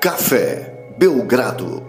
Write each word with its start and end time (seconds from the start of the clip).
Café 0.00 0.94
Belgrado. 0.96 1.84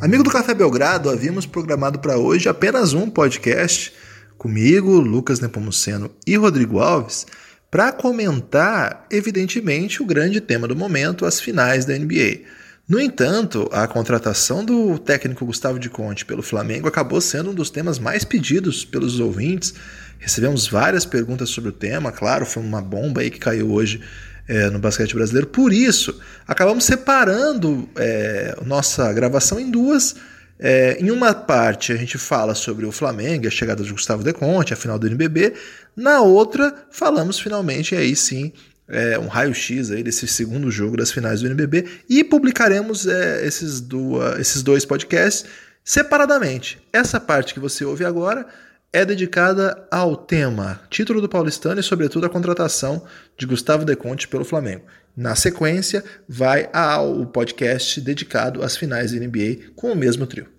Amigo 0.00 0.22
do 0.22 0.30
Café 0.30 0.54
Belgrado, 0.54 1.10
havíamos 1.10 1.46
programado 1.46 1.98
para 1.98 2.16
hoje 2.16 2.48
apenas 2.48 2.92
um 2.92 3.10
podcast 3.10 3.92
comigo, 4.38 5.00
Lucas 5.00 5.40
Nepomuceno 5.40 6.12
e 6.24 6.36
Rodrigo 6.36 6.78
Alves 6.78 7.26
para 7.68 7.90
comentar, 7.90 9.04
evidentemente, 9.10 10.00
o 10.00 10.06
grande 10.06 10.40
tema 10.40 10.68
do 10.68 10.76
momento, 10.76 11.26
as 11.26 11.40
finais 11.40 11.84
da 11.84 11.98
NBA. 11.98 12.42
No 12.86 13.00
entanto, 13.00 13.66
a 13.72 13.86
contratação 13.86 14.62
do 14.62 14.98
técnico 14.98 15.46
Gustavo 15.46 15.78
de 15.78 15.88
Conte 15.88 16.26
pelo 16.26 16.42
Flamengo 16.42 16.86
acabou 16.86 17.18
sendo 17.18 17.50
um 17.50 17.54
dos 17.54 17.70
temas 17.70 17.98
mais 17.98 18.24
pedidos 18.24 18.84
pelos 18.84 19.20
ouvintes. 19.20 19.72
Recebemos 20.18 20.68
várias 20.68 21.06
perguntas 21.06 21.48
sobre 21.48 21.70
o 21.70 21.72
tema, 21.72 22.12
claro, 22.12 22.44
foi 22.44 22.62
uma 22.62 22.82
bomba 22.82 23.22
aí 23.22 23.30
que 23.30 23.38
caiu 23.38 23.72
hoje 23.72 24.02
é, 24.46 24.68
no 24.68 24.78
basquete 24.78 25.14
brasileiro. 25.14 25.46
Por 25.46 25.72
isso, 25.72 26.20
acabamos 26.46 26.84
separando 26.84 27.88
é, 27.96 28.54
nossa 28.66 29.10
gravação 29.14 29.58
em 29.58 29.70
duas. 29.70 30.16
É, 30.58 30.98
em 31.00 31.10
uma 31.10 31.32
parte 31.32 31.90
a 31.90 31.96
gente 31.96 32.18
fala 32.18 32.54
sobre 32.54 32.84
o 32.84 32.92
Flamengo, 32.92 33.48
a 33.48 33.50
chegada 33.50 33.82
de 33.82 33.92
Gustavo 33.92 34.22
De 34.22 34.34
Conte, 34.34 34.74
a 34.74 34.76
final 34.76 34.98
do 34.98 35.06
NBB. 35.06 35.54
Na 35.96 36.20
outra, 36.20 36.74
falamos 36.90 37.40
finalmente 37.40 37.96
aí 37.96 38.14
sim 38.14 38.52
é, 38.88 39.18
um 39.18 39.28
raio-x 39.28 39.90
aí 39.90 40.02
desse 40.02 40.26
segundo 40.26 40.70
jogo 40.70 40.96
das 40.96 41.10
finais 41.10 41.40
do 41.40 41.46
NBB 41.46 41.86
e 42.08 42.22
publicaremos 42.22 43.06
é, 43.06 43.46
esses, 43.46 43.80
duas, 43.80 44.38
esses 44.38 44.62
dois 44.62 44.84
podcasts 44.84 45.44
separadamente. 45.82 46.78
Essa 46.92 47.20
parte 47.20 47.54
que 47.54 47.60
você 47.60 47.84
ouve 47.84 48.04
agora 48.04 48.46
é 48.92 49.04
dedicada 49.04 49.86
ao 49.90 50.16
tema 50.16 50.80
título 50.88 51.20
do 51.20 51.28
Paulistano 51.28 51.80
e, 51.80 51.82
sobretudo, 51.82 52.26
a 52.26 52.30
contratação 52.30 53.04
de 53.36 53.44
Gustavo 53.44 53.84
De 53.84 53.96
Conte 53.96 54.28
pelo 54.28 54.44
Flamengo. 54.44 54.84
Na 55.16 55.34
sequência, 55.34 56.04
vai 56.28 56.68
ao 56.72 57.26
podcast 57.26 58.00
dedicado 58.00 58.62
às 58.62 58.76
finais 58.76 59.12
da 59.12 59.18
NBA 59.18 59.72
com 59.74 59.90
o 59.90 59.96
mesmo 59.96 60.26
trio. 60.26 60.53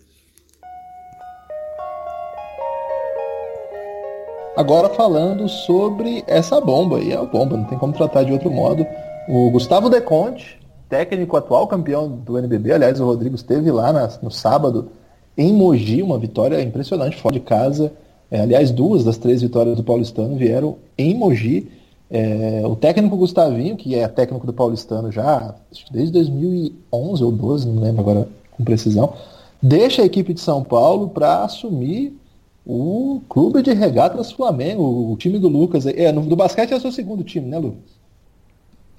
Agora 4.56 4.88
falando 4.90 5.50
sobre 5.50 6.24
essa 6.26 6.62
bomba, 6.62 7.00
e 7.00 7.12
é 7.12 7.18
a 7.18 7.26
bomba, 7.26 7.58
não 7.58 7.66
tem 7.66 7.78
como 7.78 7.92
tratar 7.92 8.24
de 8.24 8.32
outro 8.32 8.50
modo. 8.50 8.88
O 9.28 9.50
Gustavo 9.52 9.90
Deconte, 9.90 10.58
técnico 10.88 11.36
atual 11.36 11.68
campeão 11.68 12.08
do 12.08 12.38
NBB, 12.38 12.72
aliás, 12.72 13.02
o 13.02 13.06
Rodrigo 13.06 13.36
esteve 13.36 13.70
lá 13.70 13.92
na, 13.92 14.10
no 14.22 14.32
sábado 14.32 14.90
em 15.38 15.52
Mogi, 15.52 16.02
uma 16.02 16.18
vitória 16.18 16.62
impressionante 16.62 17.18
fora 17.18 17.34
de 17.34 17.42
casa. 17.42 17.92
É, 18.32 18.40
aliás, 18.40 18.72
duas 18.72 19.04
das 19.04 19.18
três 19.18 19.42
vitórias 19.42 19.76
do 19.76 19.84
Paulistano 19.84 20.38
vieram 20.38 20.78
em 20.98 21.14
Mogi. 21.14 21.70
É, 22.10 22.62
o 22.66 22.78
técnico 22.78 23.18
Gustavinho, 23.18 23.76
que 23.76 23.94
é 23.96 24.08
técnico 24.08 24.48
do 24.48 24.54
Paulistano 24.54 25.12
já 25.12 25.54
desde 25.92 26.14
2011 26.14 27.24
ou 27.24 27.32
12, 27.32 27.68
não 27.68 27.82
lembro 27.82 28.00
agora 28.00 28.28
com 28.52 28.64
precisão, 28.64 29.14
deixa 29.62 30.02
a 30.02 30.06
equipe 30.06 30.34
de 30.34 30.40
São 30.40 30.64
Paulo 30.64 31.10
para 31.10 31.44
assumir 31.44 32.18
o 32.66 33.22
Clube 33.30 33.62
de 33.62 33.72
Regatas 33.74 34.32
Flamengo, 34.32 35.12
o 35.12 35.16
time 35.18 35.38
do 35.38 35.48
Lucas. 35.48 35.86
É, 35.86 36.12
no, 36.12 36.22
do 36.22 36.36
basquete 36.36 36.72
é 36.72 36.76
o 36.76 36.80
seu 36.80 36.92
segundo 36.92 37.24
time, 37.24 37.48
né, 37.48 37.60
Lucas? 37.60 38.00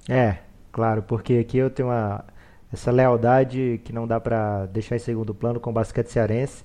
É, 0.09 0.39
claro, 0.71 1.03
porque 1.03 1.35
aqui 1.35 1.59
eu 1.59 1.69
tenho 1.69 1.89
uma, 1.89 2.25
essa 2.73 2.93
lealdade 2.93 3.81
que 3.85 3.93
não 3.93 4.07
dá 4.07 4.21
para 4.21 4.67
deixar 4.67 4.95
em 4.95 5.01
segundo 5.01 5.35
plano 5.35 5.59
com 5.59 5.71
o 5.71 5.73
basquete 5.73 6.09
cearense, 6.09 6.63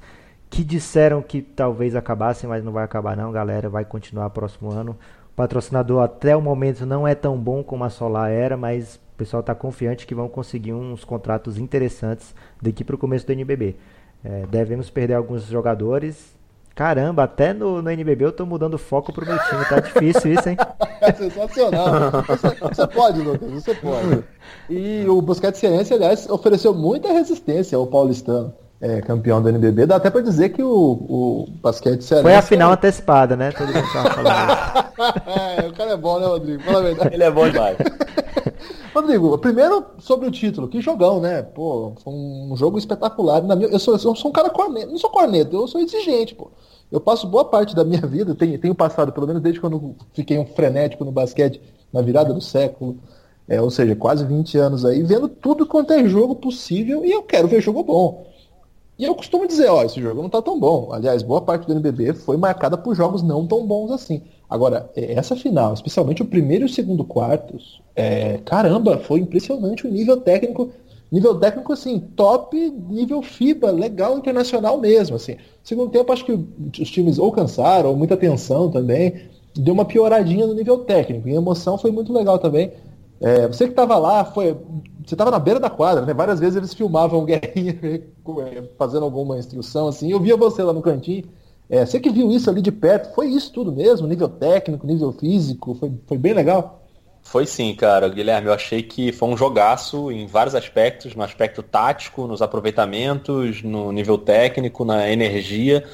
que 0.48 0.64
disseram 0.64 1.24
que 1.24 1.42
talvez 1.42 1.96
acabasse, 1.96 2.46
mas 2.46 2.64
não 2.64 2.72
vai 2.72 2.84
acabar 2.84 3.18
não, 3.18 3.32
galera, 3.32 3.68
vai 3.68 3.84
continuar 3.84 4.30
próximo 4.30 4.72
ano. 4.72 4.96
O 5.32 5.36
patrocinador 5.36 6.04
até 6.04 6.36
o 6.36 6.42
momento 6.42 6.86
não 6.86 7.08
é 7.08 7.16
tão 7.16 7.38
bom 7.38 7.64
como 7.64 7.84
a 7.84 7.90
Solar 7.90 8.30
era, 8.30 8.56
mas 8.56 8.96
o 8.96 9.18
pessoal 9.18 9.40
está 9.40 9.56
confiante 9.56 10.06
que 10.06 10.14
vão 10.14 10.28
conseguir 10.30 10.74
uns 10.74 11.04
contratos 11.04 11.58
interessantes 11.58 12.36
daqui 12.62 12.84
para 12.84 12.96
o 12.96 13.00
começo 13.00 13.26
do 13.26 13.32
NBB. 13.32 13.76
É, 14.24 14.46
devemos 14.46 14.90
perder 14.90 15.16
alguns 15.16 15.46
jogadores, 15.46 16.36
Caramba, 16.76 17.24
até 17.24 17.54
no, 17.54 17.82
no 17.82 17.90
NBB 17.90 18.26
eu 18.26 18.32
tô 18.32 18.46
mudando 18.46 18.78
foco 18.78 19.12
pro 19.12 19.26
meu 19.26 19.38
time, 19.38 19.66
tá 19.66 19.80
difícil 19.80 20.34
isso, 20.34 20.50
hein? 20.50 20.58
Sensacional. 21.18 22.24
Você, 22.28 22.56
você, 22.56 22.88
pode, 22.88 23.20
Lucas, 23.20 23.52
você 23.52 23.74
pode. 23.76 24.24
E 24.70 25.06
o 25.08 25.22
Busquets 25.22 25.60
Ciência, 25.60 25.96
aliás, 25.96 26.30
ofereceu 26.30 26.74
muita 26.74 27.12
resistência 27.12 27.78
ao 27.78 27.88
paulistano. 27.88 28.54
É, 28.82 29.00
campeão 29.00 29.40
do 29.40 29.48
NBB, 29.48 29.86
dá 29.86 29.98
até 29.98 30.10
pra 30.10 30.22
dizer 30.22 30.50
que 30.50 30.64
o, 30.64 30.72
o 30.72 31.48
basquete 31.62 32.02
cearense... 32.02 32.24
Foi 32.24 32.36
a 32.36 32.42
final 32.42 32.72
é... 32.72 32.74
antecipada, 32.74 33.36
né? 33.36 33.52
Todo 33.52 33.68
mundo 33.68 33.94
tava 33.94 34.10
falando 34.10 34.82
é, 35.62 35.68
o 35.68 35.74
cara 35.74 35.92
é 35.92 35.98
bom, 35.98 36.20
né, 36.20 36.26
Rodrigo? 36.26 36.64
Fala 36.64 36.80
a 36.80 36.82
verdade. 36.82 37.14
Ele 37.14 37.24
é 37.24 37.30
bom 37.30 37.48
demais. 37.48 37.78
Rodrigo, 38.94 39.38
primeiro 39.38 39.86
sobre 40.00 40.28
o 40.28 40.32
título, 40.32 40.68
que 40.68 40.82
jogão, 40.82 41.22
né? 41.22 41.42
Pô, 41.42 41.94
foi 42.04 42.14
um 42.14 42.54
jogo 42.58 42.78
espetacular. 42.78 43.42
Na 43.42 43.56
minha, 43.56 43.70
eu, 43.70 43.80
sou, 43.80 43.94
eu 43.94 44.16
sou 44.16 44.30
um 44.30 44.34
cara 44.34 44.50
corneta, 44.50 44.88
não 44.88 44.98
sou 44.98 45.10
corneta, 45.10 45.56
eu 45.56 45.68
sou 45.68 45.80
exigente, 45.80 46.36
pô. 46.36 46.52
Eu 46.92 47.00
passo 47.00 47.26
boa 47.26 47.46
parte 47.46 47.74
da 47.74 47.86
minha 47.86 48.02
vida, 48.06 48.36
tenho, 48.36 48.60
tenho 48.60 48.76
passado, 48.76 49.14
pelo 49.14 49.26
menos 49.26 49.42
desde 49.42 49.62
quando 49.62 49.96
fiquei 50.14 50.38
um 50.38 50.46
frenético 50.46 51.06
no 51.06 51.12
basquete, 51.12 51.62
na 51.92 52.02
virada 52.02 52.34
do 52.34 52.42
século, 52.42 52.98
é, 53.48 53.62
ou 53.62 53.72
seja, 53.72 53.96
quase 53.96 54.26
20 54.26 54.58
anos 54.58 54.84
aí, 54.84 55.02
vendo 55.02 55.30
tudo 55.30 55.66
quanto 55.66 55.94
é 55.94 56.06
jogo 56.08 56.36
possível 56.36 57.06
e 57.06 57.12
eu 57.12 57.24
quero 57.24 57.48
ver 57.48 57.62
jogo 57.62 57.84
bom. 57.84 58.28
E 59.00 59.06
eu 59.06 59.16
costumo 59.16 59.48
dizer, 59.48 59.70
ó, 59.70 59.84
esse 59.84 60.02
jogo 60.02 60.22
não 60.22 60.30
tá 60.30 60.42
tão 60.42 60.60
bom. 60.60 60.94
Aliás, 60.94 61.24
boa 61.24 61.42
parte 61.42 61.66
do 61.66 61.74
NBB 61.74 62.14
foi 62.14 62.38
marcada 62.38 62.78
por 62.78 62.94
jogos 62.94 63.24
não 63.24 63.48
tão 63.48 63.66
bons 63.66 63.90
assim. 63.90 64.22
Agora, 64.52 64.92
é, 64.98 65.14
essa 65.14 65.34
final, 65.34 65.74
especialmente 65.74 66.22
o 66.22 66.26
primeiro 66.26 66.66
e 66.66 66.68
o 66.68 66.70
segundo 66.70 67.06
quartos, 67.06 67.82
é, 67.96 68.38
caramba, 68.40 68.98
foi 68.98 69.22
impressionante 69.22 69.88
o 69.88 69.90
nível 69.90 70.18
técnico 70.18 70.70
nível 71.10 71.38
técnico 71.38 71.74
assim, 71.74 72.00
top, 72.00 72.58
nível 72.90 73.22
FIBA, 73.22 73.70
legal, 73.70 74.18
internacional 74.18 74.78
mesmo, 74.78 75.18
assim. 75.18 75.36
Segundo 75.62 75.92
tempo, 75.92 76.12
acho 76.12 76.24
que 76.24 76.32
os 76.32 76.90
times 76.90 77.20
ou 77.20 77.32
cansaram, 77.34 77.90
ou 77.90 77.98
muita 77.98 78.16
tensão 78.16 78.72
também, 78.72 79.30
deu 79.54 79.74
uma 79.74 79.84
pioradinha 79.84 80.48
no 80.48 80.54
nível 80.54 80.80
técnico, 80.80 81.28
e 81.28 81.34
a 81.34 81.36
emoção 81.36 81.78
foi 81.78 81.92
muito 81.92 82.14
legal 82.14 82.40
também. 82.40 82.72
É, 83.20 83.46
você 83.46 83.66
que 83.66 83.72
estava 83.72 83.98
lá, 83.98 84.24
foi, 84.24 84.54
você 85.06 85.14
estava 85.14 85.30
na 85.30 85.38
beira 85.38 85.60
da 85.60 85.70
quadra, 85.70 86.06
né? 86.06 86.14
Várias 86.14 86.40
vezes 86.40 86.56
eles 86.56 86.74
filmavam 86.74 87.20
o 87.20 87.26
Guerrinha 87.26 87.78
é, 87.84 88.64
fazendo 88.78 89.04
alguma 89.04 89.38
instrução, 89.38 89.90
assim, 89.90 90.12
eu 90.12 90.20
via 90.20 90.38
você 90.38 90.64
lá 90.64 90.72
no 90.72 90.82
cantinho, 90.82 91.26
é, 91.72 91.86
você 91.86 92.02
que 92.02 92.10
viu 92.10 92.30
isso 92.30 92.50
ali 92.50 92.62
de 92.62 92.72
perto, 92.72 93.16
foi 93.16 93.30
isso 93.30 93.50
tudo 93.54 93.72
mesmo? 93.72 94.06
Nível 94.06 94.28
técnico, 94.28 94.86
nível 94.86 95.14
físico, 95.14 95.74
foi, 95.74 95.90
foi 96.06 96.18
bem 96.18 96.34
legal? 96.34 96.84
Foi 97.24 97.46
sim, 97.46 97.74
cara. 97.74 98.10
Guilherme, 98.10 98.48
eu 98.48 98.54
achei 98.54 98.84
que 98.84 99.14
foi 99.14 99.30
um 99.30 99.38
jogaço 99.38 100.12
em 100.12 100.28
vários 100.28 100.54
aspectos, 100.54 101.16
no 101.16 101.24
aspecto 101.24 101.64
tático, 101.64 102.28
nos 102.28 102.42
aproveitamentos, 102.42 103.64
no 103.64 103.90
nível 103.94 104.18
técnico, 104.18 104.84
na 104.84 105.10
energia. 105.10 105.86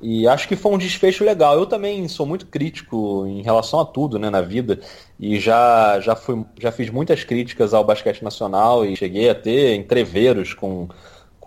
E 0.00 0.26
acho 0.26 0.48
que 0.48 0.56
foi 0.56 0.72
um 0.72 0.78
desfecho 0.78 1.24
legal. 1.24 1.58
Eu 1.58 1.66
também 1.66 2.08
sou 2.08 2.24
muito 2.24 2.46
crítico 2.46 3.26
em 3.26 3.42
relação 3.42 3.80
a 3.80 3.84
tudo 3.84 4.18
né, 4.18 4.30
na 4.30 4.40
vida. 4.40 4.80
E 5.20 5.38
já, 5.38 6.00
já, 6.00 6.16
fui, 6.16 6.42
já 6.58 6.72
fiz 6.72 6.88
muitas 6.88 7.22
críticas 7.22 7.74
ao 7.74 7.84
basquete 7.84 8.22
nacional 8.22 8.86
e 8.86 8.96
cheguei 8.96 9.28
a 9.28 9.34
ter 9.34 9.74
entreveros 9.74 10.54
com, 10.54 10.88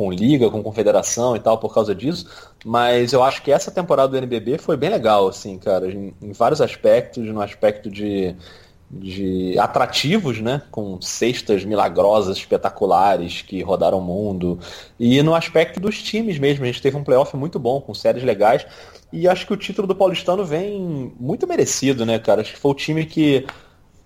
com 0.01 0.11
liga, 0.11 0.49
com 0.49 0.63
confederação 0.63 1.35
e 1.35 1.39
tal 1.39 1.59
por 1.59 1.71
causa 1.71 1.93
disso. 1.93 2.25
Mas 2.65 3.13
eu 3.13 3.21
acho 3.21 3.43
que 3.43 3.51
essa 3.51 3.69
temporada 3.69 4.07
do 4.07 4.17
NBB 4.17 4.57
foi 4.57 4.75
bem 4.75 4.89
legal, 4.89 5.27
assim, 5.27 5.59
cara, 5.59 5.91
em, 5.91 6.11
em 6.19 6.31
vários 6.31 6.59
aspectos, 6.59 7.23
no 7.27 7.39
aspecto 7.39 7.89
de 7.89 8.35
de 8.93 9.57
atrativos, 9.57 10.41
né? 10.41 10.63
Com 10.69 11.01
cestas 11.01 11.63
milagrosas, 11.63 12.35
espetaculares 12.35 13.41
que 13.41 13.61
rodaram 13.61 13.99
o 13.99 14.01
mundo. 14.01 14.59
E 14.99 15.23
no 15.23 15.33
aspecto 15.33 15.79
dos 15.79 16.03
times 16.03 16.37
mesmo, 16.37 16.65
a 16.65 16.67
gente 16.67 16.81
teve 16.81 16.97
um 16.97 17.03
playoff 17.03 17.37
muito 17.37 17.57
bom, 17.57 17.79
com 17.79 17.93
séries 17.93 18.21
legais. 18.21 18.65
E 19.13 19.29
acho 19.29 19.47
que 19.47 19.53
o 19.53 19.57
título 19.57 19.87
do 19.87 19.95
Paulistano 19.95 20.43
vem 20.43 21.13
muito 21.17 21.47
merecido, 21.47 22.05
né, 22.05 22.19
cara? 22.19 22.41
Acho 22.41 22.51
que 22.51 22.59
foi 22.59 22.71
o 22.71 22.75
time 22.75 23.05
que 23.05 23.45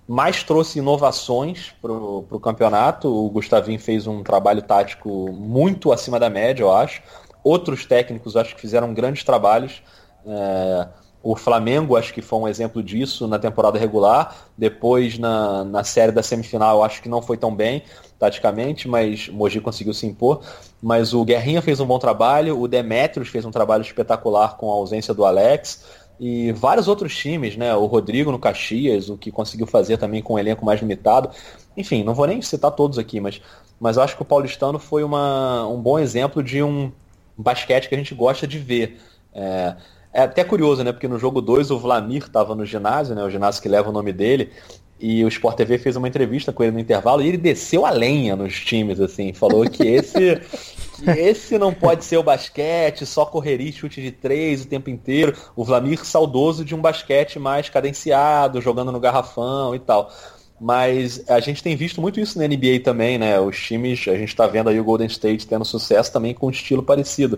mais 0.07 0.43
trouxe 0.43 0.79
inovações 0.79 1.73
para 1.81 1.91
o 1.91 2.39
campeonato. 2.39 3.07
O 3.07 3.29
Gustavinho 3.29 3.79
fez 3.79 4.07
um 4.07 4.23
trabalho 4.23 4.61
tático 4.61 5.31
muito 5.31 5.91
acima 5.91 6.19
da 6.19 6.29
média, 6.29 6.63
eu 6.63 6.73
acho. 6.73 7.01
Outros 7.43 7.85
técnicos 7.85 8.35
acho 8.35 8.55
que 8.55 8.61
fizeram 8.61 8.93
grandes 8.93 9.23
trabalhos. 9.23 9.81
É 10.25 10.87
o 11.25 11.35
Flamengo 11.35 11.97
acho 11.97 12.13
que 12.13 12.21
foi 12.21 12.37
um 12.37 12.47
exemplo 12.47 12.83
disso 12.83 13.27
na 13.27 13.39
temporada 13.39 13.79
regular. 13.79 14.45
Depois 14.55 15.17
na, 15.17 15.63
na 15.63 15.83
série 15.83 16.11
da 16.11 16.21
semifinal 16.21 16.83
acho 16.83 17.01
que 17.01 17.09
não 17.09 17.19
foi 17.19 17.35
tão 17.35 17.53
bem 17.53 17.81
taticamente, 18.19 18.87
mas 18.87 19.27
o 19.27 19.33
Mogi 19.33 19.59
conseguiu 19.59 19.91
se 19.91 20.05
impor. 20.05 20.41
Mas 20.79 21.15
o 21.15 21.25
Guerrinha 21.25 21.63
fez 21.63 21.79
um 21.79 21.85
bom 21.87 21.97
trabalho, 21.97 22.61
o 22.61 22.67
Demetrios 22.67 23.27
fez 23.27 23.43
um 23.43 23.49
trabalho 23.49 23.81
espetacular 23.81 24.55
com 24.55 24.69
a 24.69 24.75
ausência 24.75 25.15
do 25.15 25.25
Alex. 25.25 25.83
E 26.19 26.51
vários 26.53 26.87
outros 26.87 27.15
times, 27.15 27.57
né? 27.57 27.75
O 27.75 27.85
Rodrigo 27.85 28.31
no 28.31 28.39
Caxias, 28.39 29.09
o 29.09 29.17
que 29.17 29.31
conseguiu 29.31 29.67
fazer 29.67 29.97
também 29.97 30.21
com 30.21 30.35
um 30.35 30.39
elenco 30.39 30.65
mais 30.65 30.79
limitado. 30.79 31.29
Enfim, 31.75 32.03
não 32.03 32.13
vou 32.13 32.25
nem 32.25 32.41
citar 32.41 32.71
todos 32.71 32.97
aqui, 32.97 33.19
mas, 33.19 33.41
mas 33.79 33.97
acho 33.97 34.15
que 34.15 34.21
o 34.21 34.25
Paulistano 34.25 34.79
foi 34.79 35.03
uma, 35.03 35.67
um 35.67 35.81
bom 35.81 35.99
exemplo 35.99 36.41
de 36.41 36.63
um 36.63 36.91
basquete 37.37 37.89
que 37.89 37.95
a 37.95 37.97
gente 37.97 38.15
gosta 38.15 38.47
de 38.47 38.57
ver. 38.57 38.99
É, 39.33 39.75
é 40.13 40.21
até 40.21 40.45
curioso, 40.45 40.83
né? 40.83 40.93
Porque 40.93 41.07
no 41.07 41.19
jogo 41.19 41.41
2 41.41 41.71
o 41.71 41.77
Vlamir 41.77 42.23
estava 42.23 42.55
no 42.55 42.65
ginásio, 42.65 43.13
né? 43.13 43.23
O 43.23 43.29
ginásio 43.29 43.61
que 43.61 43.67
leva 43.67 43.89
o 43.89 43.93
nome 43.93 44.13
dele. 44.13 44.51
E 44.99 45.23
o 45.23 45.27
Sport 45.27 45.57
TV 45.57 45.77
fez 45.77 45.95
uma 45.95 46.07
entrevista 46.07 46.53
com 46.53 46.63
ele 46.63 46.71
no 46.71 46.79
intervalo 46.79 47.21
e 47.21 47.27
ele 47.27 47.37
desceu 47.37 47.85
a 47.85 47.89
lenha 47.89 48.35
nos 48.35 48.59
times, 48.59 48.99
assim, 49.01 49.33
falou 49.33 49.69
que 49.69 49.83
esse 49.83 50.41
que 50.95 51.09
esse 51.09 51.57
não 51.57 51.73
pode 51.73 52.05
ser 52.05 52.17
o 52.17 52.23
basquete, 52.23 53.05
só 53.05 53.25
correria 53.25 53.69
e 53.69 53.73
chute 53.73 54.01
de 54.01 54.11
três 54.11 54.63
o 54.63 54.67
tempo 54.67 54.89
inteiro. 54.89 55.35
O 55.55 55.63
Vlamir 55.63 56.05
saudoso 56.05 56.63
de 56.63 56.73
um 56.73 56.81
basquete 56.81 57.37
mais 57.37 57.69
cadenciado, 57.69 58.61
jogando 58.61 58.91
no 58.91 58.99
garrafão 58.99 59.75
e 59.75 59.79
tal. 59.79 60.11
Mas 60.59 61.29
a 61.29 61.41
gente 61.41 61.61
tem 61.61 61.75
visto 61.75 61.99
muito 61.99 62.17
isso 62.17 62.39
na 62.39 62.47
NBA 62.47 62.79
também, 62.81 63.17
né? 63.17 63.37
Os 63.41 63.61
times, 63.61 64.07
a 64.07 64.15
gente 64.15 64.29
está 64.29 64.47
vendo 64.47 64.69
aí 64.69 64.79
o 64.79 64.83
Golden 64.85 65.07
State 65.07 65.45
tendo 65.45 65.65
sucesso 65.65 66.13
também 66.13 66.33
com 66.33 66.47
um 66.47 66.49
estilo 66.49 66.81
parecido. 66.81 67.37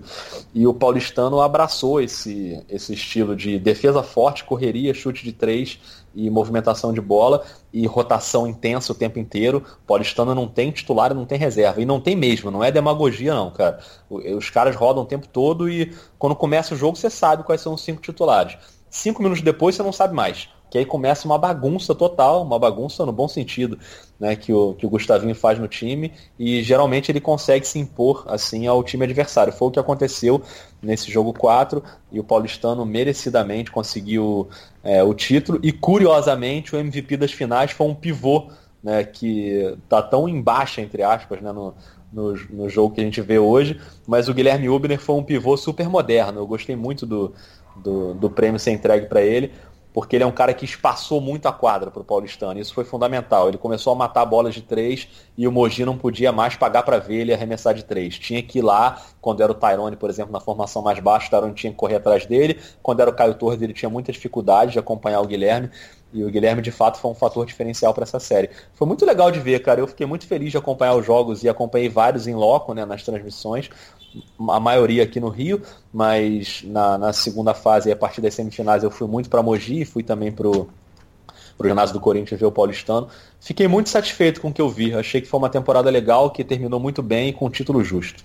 E 0.54 0.68
o 0.68 0.74
paulistano 0.74 1.42
abraçou 1.42 2.00
esse, 2.00 2.64
esse 2.70 2.94
estilo 2.94 3.36
de 3.36 3.58
defesa 3.58 4.04
forte, 4.04 4.44
correria, 4.44 4.94
chute 4.94 5.24
de 5.24 5.34
três 5.34 5.80
e 6.18 6.32
movimentação 6.32 6.92
de 6.92 7.00
bola 7.00 7.46
e 7.72 7.86
rotação 7.86 8.48
intensa 8.48 8.92
o 8.92 8.96
tempo 8.96 9.20
inteiro. 9.20 9.64
Paulistano 9.86 10.34
não 10.34 10.48
tem 10.48 10.72
titular 10.72 11.14
não 11.14 11.26
tem 11.26 11.38
reserva. 11.38 11.80
E 11.80 11.86
não 11.86 12.02
tem 12.02 12.16
mesmo, 12.16 12.50
não 12.50 12.64
é 12.64 12.72
demagogia 12.72 13.36
não, 13.36 13.52
cara. 13.52 13.80
Os 14.10 14.50
caras 14.50 14.76
rodam 14.76 15.04
o 15.04 15.06
tempo 15.06 15.28
todo 15.28 15.70
e 15.70 15.96
quando 16.18 16.36
começa 16.36 16.74
o 16.74 16.78
jogo 16.78 16.98
você 16.98 17.10
sabe 17.10 17.44
quais 17.44 17.62
são 17.62 17.76
os 17.76 17.82
cinco 17.82 18.02
titulares. 18.02 18.58
Cinco 18.90 19.22
minutos 19.22 19.44
depois 19.44 19.76
você 19.76 19.84
não 19.84 19.94
sabe 19.94 20.16
mais 20.16 20.50
que 20.70 20.78
aí 20.78 20.86
começa 20.86 21.26
uma 21.26 21.38
bagunça 21.38 21.96
total, 21.96 22.44
uma 22.44 22.60
bagunça 22.60 23.06
no 23.06 23.12
bom 23.12 23.28
sentido, 23.28 23.80
né, 24.20 24.36
que 24.36 24.52
o, 24.52 24.74
que 24.74 24.86
o 24.86 24.90
Gustavinho 24.90 25.36
faz 25.36 25.60
no 25.60 25.68
time 25.68 26.12
e 26.38 26.62
geralmente 26.62 27.12
ele 27.12 27.22
consegue 27.22 27.66
se 27.66 27.80
impor 27.80 28.26
assim 28.28 28.68
ao 28.68 28.84
time 28.84 29.04
adversário. 29.06 29.54
Foi 29.54 29.68
o 29.68 29.72
que 29.72 29.80
aconteceu 29.80 30.42
nesse 30.82 31.12
jogo 31.12 31.34
4 31.34 31.84
e 32.12 32.20
o 32.20 32.24
paulistano 32.24 32.86
merecidamente 32.86 33.72
conseguiu 33.72 34.48
é, 34.84 35.04
o 35.04 35.14
título 35.14 35.60
e 35.64 35.72
curiosamente 35.72 36.76
o 36.76 36.80
MVP 36.80 37.18
das 37.18 37.32
finais 37.32 37.72
foi 37.72 37.88
um 37.88 37.96
pivô, 37.96 38.50
né, 38.84 39.04
que 39.04 39.78
tá 39.88 40.02
tão 40.02 40.28
embaixo 40.28 40.82
entre 40.82 41.02
aspas, 41.04 41.42
né, 41.42 41.52
no, 41.52 41.74
no, 42.12 42.34
no, 42.50 42.70
jogo 42.70 42.96
que 42.96 43.02
a 43.02 43.04
gente 43.04 43.22
vê 43.22 43.40
hoje, 43.40 43.80
mas 44.06 44.30
o 44.30 44.34
Guilherme 44.34 44.70
Ubner 44.70 45.00
foi 45.00 45.16
um 45.16 45.24
pivô 45.24 45.56
super 45.58 45.90
moderno. 45.90 46.40
Eu 46.40 46.48
gostei 46.48 46.76
muito 46.76 47.06
do, 47.06 47.34
do, 47.76 48.14
do 48.14 48.30
prêmio 48.30 48.60
ser 48.60 48.72
entregue 48.72 49.08
para 49.08 49.22
ele 49.22 49.52
porque 49.98 50.16
ele 50.16 50.24
é 50.24 50.28
um 50.28 50.32
cara 50.32 50.54
que 50.54 50.64
espaçou 50.64 51.20
muito 51.20 51.48
a 51.48 51.52
quadra 51.52 51.90
para 51.90 52.04
o 52.04 52.06
Paulistano. 52.06 52.60
Isso 52.60 52.72
foi 52.72 52.84
fundamental. 52.84 53.48
Ele 53.48 53.58
começou 53.58 53.92
a 53.94 53.96
matar 53.96 54.24
bolas 54.26 54.54
de 54.54 54.62
três 54.62 55.08
e 55.36 55.48
o 55.48 55.52
Mogi 55.52 55.84
não 55.84 55.98
podia 55.98 56.32
mais 56.32 56.56
pagar 56.56 56.84
para 56.84 57.00
ver 57.00 57.22
ele 57.22 57.34
arremessar 57.34 57.74
de 57.74 57.84
três. 57.84 58.20
Tinha 58.20 58.44
que 58.44 58.60
ir 58.60 58.62
lá, 58.62 59.02
quando 59.20 59.42
era 59.42 59.52
o 59.52 59.56
Tyrone, 59.56 59.96
por 59.96 60.08
exemplo, 60.12 60.32
na 60.32 60.40
formação 60.40 60.84
mais 60.84 61.00
baixa, 61.00 61.26
o 61.26 61.30
Tyrone 61.32 61.56
tinha 61.56 61.72
que 61.72 61.78
correr 61.78 61.96
atrás 61.96 62.28
dele. 62.28 62.60
Quando 62.84 63.00
era 63.00 63.10
o 63.10 63.14
Caio 63.14 63.34
Torres, 63.34 63.60
ele 63.60 63.74
tinha 63.74 63.90
muita 63.90 64.12
dificuldade 64.12 64.74
de 64.74 64.78
acompanhar 64.78 65.20
o 65.20 65.26
Guilherme. 65.26 65.72
E 66.14 66.24
o 66.24 66.30
Guilherme, 66.30 66.62
de 66.62 66.72
fato, 66.72 67.00
foi 67.00 67.12
um 67.12 67.16
fator 67.16 67.46
diferencial 67.46 67.94
para 67.94 68.04
essa 68.04 68.20
série. 68.20 68.50
Foi 68.74 68.88
muito 68.88 69.06
legal 69.06 69.30
de 69.30 69.40
ver, 69.40 69.60
cara. 69.60 69.82
Eu 69.82 69.88
fiquei 69.88 70.06
muito 70.06 70.26
feliz 70.26 70.52
de 70.52 70.58
acompanhar 70.58 70.96
os 70.96 71.06
jogos 71.06 71.44
e 71.44 71.50
acompanhei 71.50 71.90
vários 71.90 72.28
em 72.28 72.36
loco 72.36 72.74
né, 72.74 72.86
nas 72.86 73.04
transmissões 73.04 73.70
a 74.50 74.60
maioria 74.60 75.04
aqui 75.04 75.20
no 75.20 75.30
Rio, 75.30 75.62
mas 75.94 76.64
na, 76.66 76.98
na 76.98 77.14
segunda 77.14 77.54
fase, 77.54 77.92
a 77.92 77.96
partir 77.96 78.22
das 78.22 78.34
semifinais, 78.34 78.84
eu 78.84 78.92
fui 78.92 79.08
muito 79.08 79.30
para 79.30 79.44
Mogi 79.44 79.82
e 79.82 79.86
fui 79.86 80.04
também 80.04 80.32
pro 80.32 80.68
pro 81.58 81.68
ginásio 81.68 81.92
do 81.92 82.00
Corinthians 82.00 82.40
ver 82.40 82.46
o 82.46 82.52
Paulistano. 82.52 83.08
Fiquei 83.40 83.68
muito 83.68 83.90
satisfeito 83.90 84.40
com 84.40 84.50
o 84.50 84.54
que 84.54 84.62
eu 84.62 84.70
vi. 84.70 84.94
Achei 84.94 85.20
que 85.20 85.28
foi 85.28 85.40
uma 85.40 85.50
temporada 85.50 85.90
legal, 85.90 86.30
que 86.30 86.44
terminou 86.44 86.80
muito 86.80 87.02
bem 87.02 87.30
e 87.30 87.34
com 87.34 87.48
um 87.48 87.50
título 87.50 87.84
justo. 87.84 88.22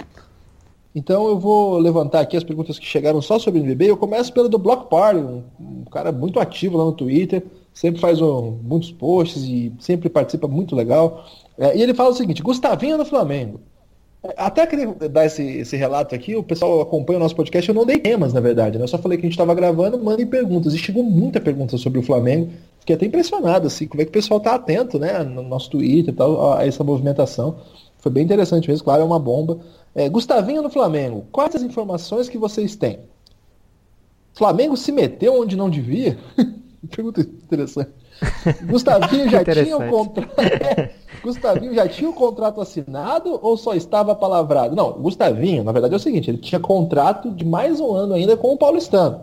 Então 0.95 1.27
eu 1.27 1.39
vou 1.39 1.79
levantar 1.79 2.21
aqui 2.21 2.37
as 2.37 2.45
perguntas 2.45 2.79
que 2.79 2.85
chegaram 2.85 3.23
só 3.23 3.39
sobre 3.39 3.59
o 3.59 3.63
NBB. 3.63 3.91
Eu 3.91 3.97
começo 3.97 4.31
pelo 4.35 4.51
do 4.51 4.59
Block 4.59 4.91
Party, 4.91 5.21
um, 5.21 5.43
um 5.59 5.85
cara 5.85 6.13
muito 6.13 6.39
ativo 6.39 6.77
lá 6.77 6.85
no 6.85 6.93
Twitter, 6.93 7.43
sempre 7.73 8.01
faz 8.01 8.21
um, 8.21 8.59
muitos 8.63 8.93
posts 8.93 9.43
e 9.45 9.73
sempre 9.79 10.09
participa 10.09 10.47
muito 10.47 10.75
legal. 10.75 11.25
É, 11.59 11.77
e 11.77 11.83
ele 11.83 11.95
fala 11.95 12.11
o 12.11 12.15
seguinte: 12.15 12.43
Gustavinho 12.43 12.99
no 12.99 13.05
Flamengo. 13.05 13.61
Até 14.37 14.65
queria 14.67 14.87
dar 15.11 15.27
esse, 15.27 15.43
esse 15.43 15.77
relato 15.77 16.15
aqui, 16.15 16.37
o 16.37 16.45
pessoal 16.45 16.81
acompanha 16.81 17.19
o 17.19 17.23
nosso 17.23 17.35
podcast, 17.35 17.69
eu 17.69 17.75
não 17.75 17.85
dei 17.85 17.99
temas, 17.99 18.33
na 18.33 18.39
verdade, 18.39 18.79
né? 18.79 18.85
Eu 18.85 18.89
só 18.89 18.97
falei 18.97 19.19
que 19.19 19.23
a 19.23 19.27
gente 19.27 19.33
estava 19.33 19.53
gravando, 19.53 19.99
mandem 19.99 20.25
perguntas. 20.25 20.75
E 20.75 20.79
chegou 20.79 21.03
muita 21.03 21.41
pergunta 21.41 21.77
sobre 21.77 21.99
o 21.99 22.05
Flamengo. 22.05 22.51
Fiquei 22.79 22.95
até 22.95 23.05
impressionado, 23.05 23.67
assim, 23.67 23.89
como 23.89 24.01
é 24.01 24.05
que 24.05 24.11
o 24.11 24.13
pessoal 24.13 24.39
tá 24.39 24.55
atento, 24.55 24.97
né? 24.97 25.25
No 25.25 25.43
nosso 25.43 25.71
Twitter 25.71 26.15
e 26.15 26.17
tal, 26.17 26.55
a 26.55 26.65
essa 26.65 26.85
movimentação. 26.85 27.57
Foi 27.99 28.13
bem 28.13 28.23
interessante 28.23 28.69
mesmo, 28.69 28.85
claro, 28.85 29.03
é 29.03 29.05
uma 29.05 29.19
bomba. 29.19 29.59
É, 29.93 30.09
Gustavinho 30.09 30.63
no 30.63 30.71
Flamengo, 30.71 31.27
quais 31.33 31.57
as 31.57 31.63
informações 31.63 32.29
que 32.29 32.39
vocês 32.39 32.77
têm? 32.77 33.01
Flamengo 34.35 34.77
se 34.77 34.93
meteu 34.93 35.41
onde 35.41 35.57
não 35.57 35.69
devia? 35.69 36.17
Pergunta 36.95 37.21
interessante. 37.21 37.91
Gustavinho 38.65 39.29
já 39.31 39.45
tinha 39.45 39.77
o 39.77 39.89
contrato. 39.89 40.33
Gustavinho 41.23 41.75
já 41.75 41.89
tinha 41.89 42.11
o 42.11 42.13
contrato 42.13 42.61
assinado 42.61 43.39
ou 43.41 43.57
só 43.57 43.75
estava 43.75 44.15
palavrado? 44.15 44.75
Não, 44.75 44.93
Gustavinho, 44.93 45.63
na 45.63 45.71
verdade 45.71 45.95
é 45.95 45.97
o 45.97 46.01
seguinte, 46.01 46.29
ele 46.29 46.39
tinha 46.39 46.61
contrato 46.61 47.31
de 47.31 47.45
mais 47.45 47.81
um 47.81 47.95
ano 47.95 48.15
ainda 48.15 48.37
com 48.37 48.53
o 48.53 48.59
Paulistano 48.59 49.21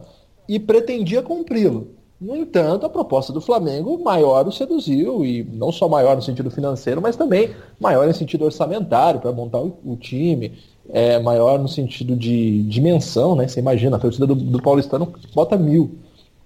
e 0.47 0.57
pretendia 0.59 1.21
cumpri-lo. 1.21 1.99
No 2.19 2.35
entanto, 2.35 2.85
a 2.85 2.89
proposta 2.89 3.31
do 3.31 3.39
Flamengo 3.39 3.97
maior 4.03 4.45
o 4.45 4.51
seduziu, 4.51 5.25
e 5.25 5.41
não 5.41 5.71
só 5.71 5.87
maior 5.87 6.17
no 6.17 6.21
sentido 6.21 6.51
financeiro, 6.51 7.01
mas 7.01 7.15
também 7.15 7.51
maior 7.79 8.05
no 8.07 8.13
sentido 8.13 8.43
orçamentário, 8.43 9.21
para 9.21 9.31
montar 9.31 9.59
o, 9.59 9.77
o, 9.85 9.95
time, 9.95 10.51
é, 10.89 11.17
maior 11.19 11.57
no 11.57 11.69
sentido 11.69 12.17
de 12.17 12.63
dimensão, 12.63 13.35
né? 13.35 13.47
Você 13.47 13.61
imagina, 13.61 13.95
a 13.95 13.99
torcida 13.99 14.27
do, 14.27 14.35
do 14.35 14.61
Paulistano 14.61 15.13
bota 15.33 15.55
mil. 15.55 15.91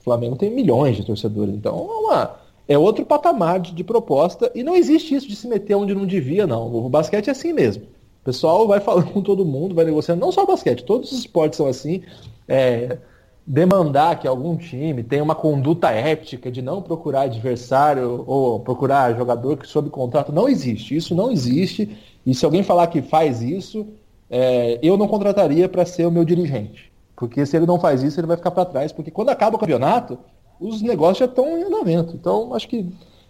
O 0.03 0.05
Flamengo 0.05 0.35
tem 0.35 0.51
milhões 0.51 0.97
de 0.97 1.05
torcedores. 1.05 1.55
Então, 1.55 2.11
é 2.13 2.43
é 2.67 2.77
outro 2.77 3.05
patamar 3.05 3.59
de, 3.59 3.73
de, 3.73 3.83
proposta 3.83 4.51
e 4.55 4.63
não 4.63 4.75
existe 4.75 5.13
isso 5.13 5.27
de 5.27 5.35
se 5.35 5.47
meter 5.47 5.75
onde 5.75 5.93
não 5.93 6.05
devia, 6.05 6.47
não. 6.47 6.73
O 6.73 6.89
basquete 6.89 7.27
é 7.27 7.31
assim 7.31 7.51
mesmo. 7.51 7.83
O 7.83 8.25
pessoal 8.25 8.67
vai 8.67 8.79
falando 8.79 9.11
com 9.11 9.21
todo 9.21 9.43
mundo, 9.43 9.75
vai 9.75 9.83
negociando, 9.83 10.21
não 10.21 10.31
só 10.31 10.43
o 10.43 10.47
basquete, 10.47 10.85
todos 10.85 11.11
os 11.11 11.19
esportes 11.19 11.57
são 11.57 11.67
assim. 11.67 12.03
É, 12.47 12.97
demandar 13.45 14.17
que 14.17 14.27
algum 14.27 14.55
time 14.55 15.03
tenha 15.03 15.21
uma 15.21 15.35
conduta 15.35 15.89
ética 15.89 16.49
de 16.49 16.61
não 16.61 16.81
procurar 16.81 17.23
adversário 17.23 18.23
ou 18.25 18.61
procurar 18.61 19.17
jogador 19.17 19.57
que 19.57 19.67
sob 19.67 19.89
contrato, 19.89 20.31
não 20.31 20.47
existe. 20.47 20.95
Isso 20.95 21.13
não 21.13 21.29
existe. 21.29 21.97
E 22.25 22.33
se 22.33 22.45
alguém 22.45 22.63
falar 22.63 22.87
que 22.87 23.01
faz 23.01 23.41
isso, 23.41 23.85
é, 24.29 24.79
eu 24.81 24.95
não 24.95 25.09
contrataria 25.09 25.67
para 25.67 25.85
ser 25.85 26.05
o 26.05 26.11
meu 26.11 26.23
dirigente. 26.23 26.92
Porque 27.15 27.45
se 27.45 27.55
ele 27.55 27.65
não 27.65 27.79
faz 27.79 28.03
isso, 28.03 28.19
ele 28.19 28.27
vai 28.27 28.37
ficar 28.37 28.51
para 28.51 28.65
trás. 28.65 28.91
Porque 28.91 29.11
quando 29.11 29.29
acaba 29.29 29.55
o 29.55 29.59
campeonato, 29.59 30.17
os 30.59 30.81
negócios 30.81 31.19
já 31.19 31.25
estão 31.25 31.57
em 31.57 31.63
andamento. 31.63 32.15
Então, 32.15 32.53
acho 32.53 32.67
que 32.67 32.89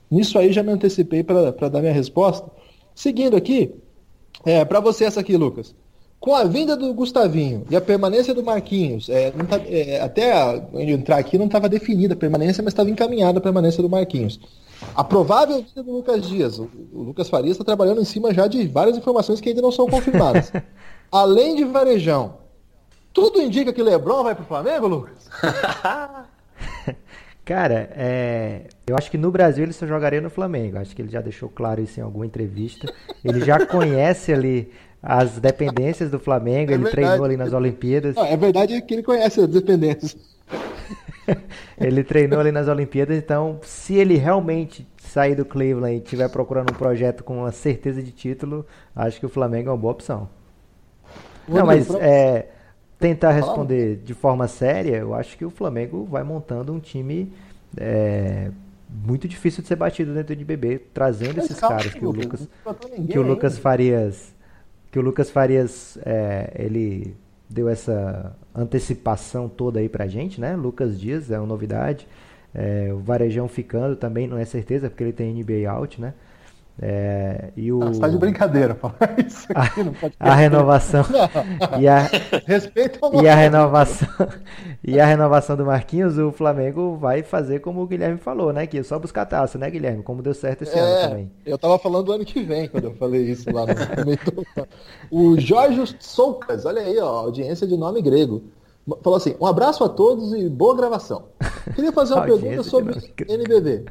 nisso 0.10 0.38
aí 0.38 0.52
já 0.52 0.64
me 0.64 0.72
antecipei 0.72 1.24
para 1.24 1.70
dar 1.70 1.82
minha 1.82 1.94
resposta. 1.94 2.50
Seguindo 2.96 3.36
aqui, 3.36 3.74
é, 4.46 4.64
para 4.64 4.80
você 4.80 5.06
essa 5.06 5.20
aqui, 5.20 5.36
Lucas. 5.36 5.76
Com 6.20 6.34
a 6.36 6.46
vinda 6.46 6.78
do 6.78 6.94
Gustavinho 6.94 7.66
e 7.70 7.76
a 7.76 7.82
permanência 7.82 8.34
do 8.34 8.42
Marquinhos, 8.42 9.10
é, 9.10 9.32
tá, 9.32 9.60
é, 9.68 10.00
até 10.00 10.32
a, 10.32 10.64
entrar 10.74 11.18
aqui 11.18 11.38
não 11.38 11.48
estava 11.48 11.68
definida 11.68 12.14
a 12.14 12.18
permanência, 12.18 12.64
mas 12.64 12.72
estava 12.72 12.90
encaminhada 12.90 13.40
a 13.40 13.42
permanência 13.42 13.84
do 13.84 13.90
Marquinhos. 13.90 14.40
A 14.96 15.04
provável 15.04 15.58
vinda 15.58 15.84
do 15.84 15.92
Lucas 15.92 16.26
Dias. 16.26 16.60
O, 16.60 16.70
o 16.94 17.02
Lucas 17.04 17.28
Farias 17.28 17.54
está 17.54 17.66
trabalhando 17.66 18.02
em 18.02 18.06
cima 18.06 18.34
já 18.34 18.48
de 18.48 18.66
várias 18.68 18.98
informações 18.98 19.42
que 19.42 19.50
ainda 19.50 19.62
não 19.62 19.72
são 19.72 19.86
confirmadas. 19.88 20.52
Além 21.12 21.56
de 21.56 21.66
Varejão, 21.66 22.36
tudo 23.14 23.42
indica 23.42 23.72
que 23.72 23.84
Lebron 23.84 24.24
vai 24.24 24.34
para 24.34 24.44
o 24.44 24.48
Flamengo, 24.48 24.88
Lucas? 24.88 25.30
Cara, 27.46 27.90
é... 27.96 28.62
eu 28.88 28.98
acho 28.98 29.12
que 29.12 29.18
no 29.18 29.30
Brasil 29.30 29.64
ele 29.64 29.74
só 29.74 29.86
jogaria 29.86 30.22
no 30.22 30.30
Flamengo. 30.30 30.78
Acho 30.78 30.96
que 30.96 31.02
ele 31.02 31.12
já 31.12 31.22
deixou 31.22 31.50
claro 31.50 31.82
isso 31.82 32.00
em 32.00 32.04
alguma 32.04 32.26
entrevista. 32.26 32.92
Ele 33.24 33.42
já 33.42 33.64
conhece 33.68 34.34
ali 34.34 34.72
as 35.02 35.38
dependências 35.38 36.10
do 36.10 36.18
Flamengo, 36.18 36.72
é 36.72 36.76
ele 36.76 36.84
verdade. 36.84 37.08
treinou 37.08 37.26
ali 37.26 37.38
nas 37.38 37.52
Olimpíadas. 37.52 38.16
Não, 38.16 38.26
é 38.26 38.38
verdade 38.38 38.82
que 38.82 38.94
ele 38.94 39.04
conhece 39.04 39.42
as 39.42 39.48
dependências. 39.48 40.16
ele 41.78 42.04
treinou 42.04 42.40
ali 42.40 42.52
nas 42.52 42.70
Olimpíadas, 42.70 43.18
então 43.18 43.60
se 43.64 43.96
ele 43.96 44.16
realmente 44.16 44.88
sair 44.98 45.36
do 45.36 45.44
Cleveland 45.44 45.96
e 45.96 45.98
estiver 45.98 46.30
procurando 46.30 46.72
um 46.72 46.76
projeto 46.76 47.24
com 47.24 47.40
uma 47.40 47.52
certeza 47.52 48.02
de 48.02 48.12
título, 48.12 48.66
acho 48.96 49.20
que 49.20 49.26
o 49.26 49.30
Flamengo 49.30 49.70
é 49.70 49.72
uma 49.74 49.78
boa 49.78 49.92
opção. 49.92 50.30
Não, 51.48 51.66
mas 51.66 51.90
é, 51.96 52.48
tentar 53.04 53.32
responder 53.32 53.98
de 53.98 54.14
forma 54.14 54.48
séria, 54.48 54.96
eu 54.96 55.14
acho 55.14 55.38
que 55.38 55.44
o 55.44 55.50
Flamengo 55.50 56.06
vai 56.06 56.24
montando 56.24 56.72
um 56.72 56.80
time 56.80 57.34
é, 57.76 58.50
muito 58.90 59.28
difícil 59.28 59.62
de 59.62 59.68
ser 59.68 59.76
batido 59.76 60.14
dentro 60.14 60.34
de 60.34 60.46
BB, 60.46 60.80
trazendo 60.94 61.36
Mas 61.36 61.46
esses 61.46 61.60
calma, 61.60 61.78
caras 61.80 61.94
que 61.94 62.06
o 62.06 62.12
Lucas, 62.12 62.48
que 63.12 63.20
o 63.20 63.22
Lucas 63.22 63.58
Farias, 63.58 64.34
que 64.90 64.98
o 64.98 65.02
Lucas 65.02 65.30
Farias, 65.30 65.98
é, 66.06 66.54
ele 66.56 67.14
deu 67.50 67.68
essa 67.68 68.34
antecipação 68.56 69.50
toda 69.50 69.82
aí 69.82 69.90
pra 69.90 70.08
gente, 70.08 70.40
né? 70.40 70.56
Lucas 70.56 70.98
Dias 70.98 71.30
é 71.30 71.38
uma 71.38 71.48
novidade. 71.48 72.08
É, 72.56 72.90
o 72.94 73.00
Varejão 73.00 73.50
ficando 73.50 73.98
também 73.98 74.28
não 74.28 74.38
é 74.38 74.46
certeza, 74.46 74.90
porque 74.90 75.04
ele 75.04 75.12
tem 75.12 75.34
NBA 75.34 75.70
out, 75.70 76.00
né? 76.00 76.14
É, 76.82 77.52
e 77.56 77.72
o... 77.72 77.84
Ah, 77.84 77.92
tá 78.00 78.08
de 78.08 78.18
brincadeira 78.18 78.74
falar 78.74 79.16
isso 79.26 79.46
aqui 79.54 79.82
a, 79.82 79.84
no 79.84 79.96
A 80.20 80.34
renovação. 80.34 81.06
e 81.80 81.88
a, 81.88 82.10
Respeito 82.48 83.00
e 83.22 83.28
a 83.28 83.36
renovação. 83.36 84.08
e 84.84 85.00
a 85.00 85.06
renovação 85.06 85.56
do 85.56 85.66
Marquinhos, 85.66 86.18
o 86.18 86.32
Flamengo 86.32 86.98
vai 86.98 87.22
fazer 87.22 87.60
como 87.60 87.82
o 87.82 87.88
Guilherme 87.88 88.18
falou, 88.18 88.52
né? 88.52 88.66
Que 88.66 88.80
é 88.80 88.84
só 88.84 88.98
buscar 88.98 89.26
taça, 89.26 89.58
né, 89.58 89.70
Guilherme? 89.70 90.02
Como 90.02 90.24
deu 90.24 90.34
certo 90.34 90.64
esse 90.64 90.78
é, 90.78 90.82
ano 90.82 91.10
também. 91.10 91.32
Eu 91.46 91.58
tava 91.58 91.78
falando 91.78 92.06
do 92.06 92.12
ano 92.14 92.26
que 92.26 92.42
vem, 92.42 92.68
quando 92.68 92.86
eu 92.86 92.96
falei 92.96 93.22
isso 93.22 93.52
lá 93.52 93.66
no 93.68 93.74
O 95.12 95.40
Jorge 95.40 95.96
Soucas, 96.00 96.66
olha 96.66 96.82
aí, 96.82 96.98
ó, 96.98 97.08
audiência 97.08 97.68
de 97.68 97.78
nome 97.78 98.02
grego. 98.02 98.44
Falou 99.02 99.18
assim: 99.18 99.36
um 99.40 99.46
abraço 99.46 99.84
a 99.84 99.90
todos 99.90 100.34
e 100.34 100.50
boa 100.50 100.76
gravação. 100.76 101.26
Queria 101.76 101.92
fazer 101.92 102.16
uma 102.16 102.24
pergunta 102.26 102.64
sobre 102.64 103.14
NBB. 103.30 103.86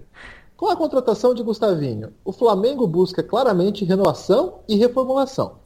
Com 0.63 0.71
a 0.71 0.77
contratação 0.77 1.35
de 1.35 1.43
Gustavinho, 1.43 2.13
o 2.25 2.31
Flamengo 2.31 2.87
busca 2.87 3.21
claramente 3.21 3.85
renovação 3.85 4.61
e 4.69 4.77
reformulação. 4.77 5.57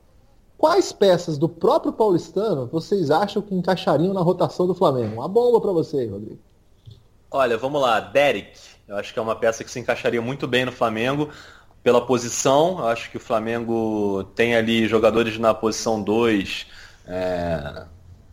Quais 0.57 0.91
peças 0.91 1.37
do 1.37 1.51
próprio 1.51 1.93
paulistano 1.93 2.67
vocês 2.73 3.11
acham 3.11 3.43
que 3.43 3.55
encaixariam 3.55 4.15
na 4.15 4.23
rotação 4.23 4.67
do 4.67 4.75
Flamengo? 4.75 5.17
Uma 5.17 5.29
bomba 5.29 5.61
para 5.61 5.71
você, 5.71 6.07
Rodrigo. 6.07 6.39
Olha, 7.31 7.59
vamos 7.59 7.79
lá. 7.79 8.01
Derek. 8.01 8.59
Eu 8.89 8.97
acho 8.97 9.13
que 9.13 9.19
é 9.19 9.23
uma 9.23 9.37
peça 9.37 9.63
que 9.63 9.71
se 9.71 9.79
encaixaria 9.79 10.23
muito 10.23 10.49
bem 10.49 10.65
no 10.65 10.73
Flamengo. 10.73 11.29
Pela 11.83 12.01
posição, 12.01 12.79
eu 12.79 12.87
acho 12.87 13.11
que 13.11 13.19
o 13.19 13.21
Flamengo 13.21 14.25
tem 14.35 14.57
ali 14.57 14.89
jogadores 14.89 15.39
na 15.39 15.53
posição 15.53 16.01
2. 16.01 16.67
É... 17.07 17.85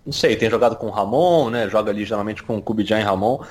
Não 0.05 0.13
sei, 0.13 0.37
tem 0.37 0.49
jogado 0.49 0.77
com 0.77 0.87
o 0.87 0.91
Ramon, 0.91 1.49
né? 1.49 1.67
Joga 1.67 1.91
ali 1.91 2.05
geralmente 2.05 2.41
com 2.41 2.55
o 2.55 2.61
Kubijan 2.61 3.01
e 3.01 3.03
Ramon. 3.03 3.41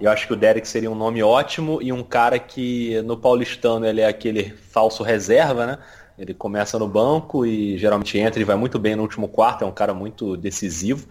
Eu 0.00 0.10
acho 0.10 0.26
que 0.26 0.32
o 0.32 0.36
Derek 0.36 0.66
seria 0.66 0.90
um 0.90 0.94
nome 0.94 1.22
ótimo 1.22 1.80
e 1.82 1.92
um 1.92 2.02
cara 2.02 2.38
que 2.38 3.00
no 3.02 3.16
paulistano 3.16 3.84
ele 3.84 4.00
é 4.00 4.06
aquele 4.06 4.50
falso 4.50 5.02
reserva, 5.02 5.66
né? 5.66 5.78
Ele 6.18 6.34
começa 6.34 6.78
no 6.78 6.88
banco 6.88 7.44
e 7.46 7.78
geralmente 7.78 8.18
entra 8.18 8.40
e 8.40 8.44
vai 8.44 8.56
muito 8.56 8.78
bem 8.78 8.96
no 8.96 9.02
último 9.02 9.28
quarto, 9.28 9.64
é 9.64 9.66
um 9.66 9.72
cara 9.72 9.94
muito 9.94 10.36
decisivo. 10.36 11.06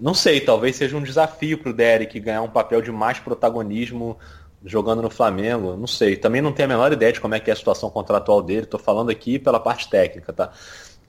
Não 0.00 0.14
sei, 0.14 0.40
talvez 0.40 0.76
seja 0.76 0.96
um 0.96 1.02
desafio 1.02 1.58
para 1.58 1.70
o 1.70 1.74
Derek 1.74 2.18
ganhar 2.18 2.42
um 2.42 2.48
papel 2.48 2.80
de 2.82 2.90
mais 2.90 3.18
protagonismo 3.18 4.18
jogando 4.64 5.02
no 5.02 5.10
Flamengo. 5.10 5.76
Não 5.76 5.86
sei, 5.86 6.16
também 6.16 6.40
não 6.40 6.52
tenho 6.52 6.66
a 6.66 6.72
menor 6.72 6.92
ideia 6.92 7.12
de 7.12 7.20
como 7.20 7.34
é 7.34 7.40
que 7.40 7.50
é 7.50 7.52
a 7.52 7.56
situação 7.56 7.90
contratual 7.90 8.42
dele. 8.42 8.62
Estou 8.62 8.80
falando 8.80 9.10
aqui 9.10 9.38
pela 9.38 9.60
parte 9.60 9.88
técnica, 9.88 10.32
tá? 10.32 10.50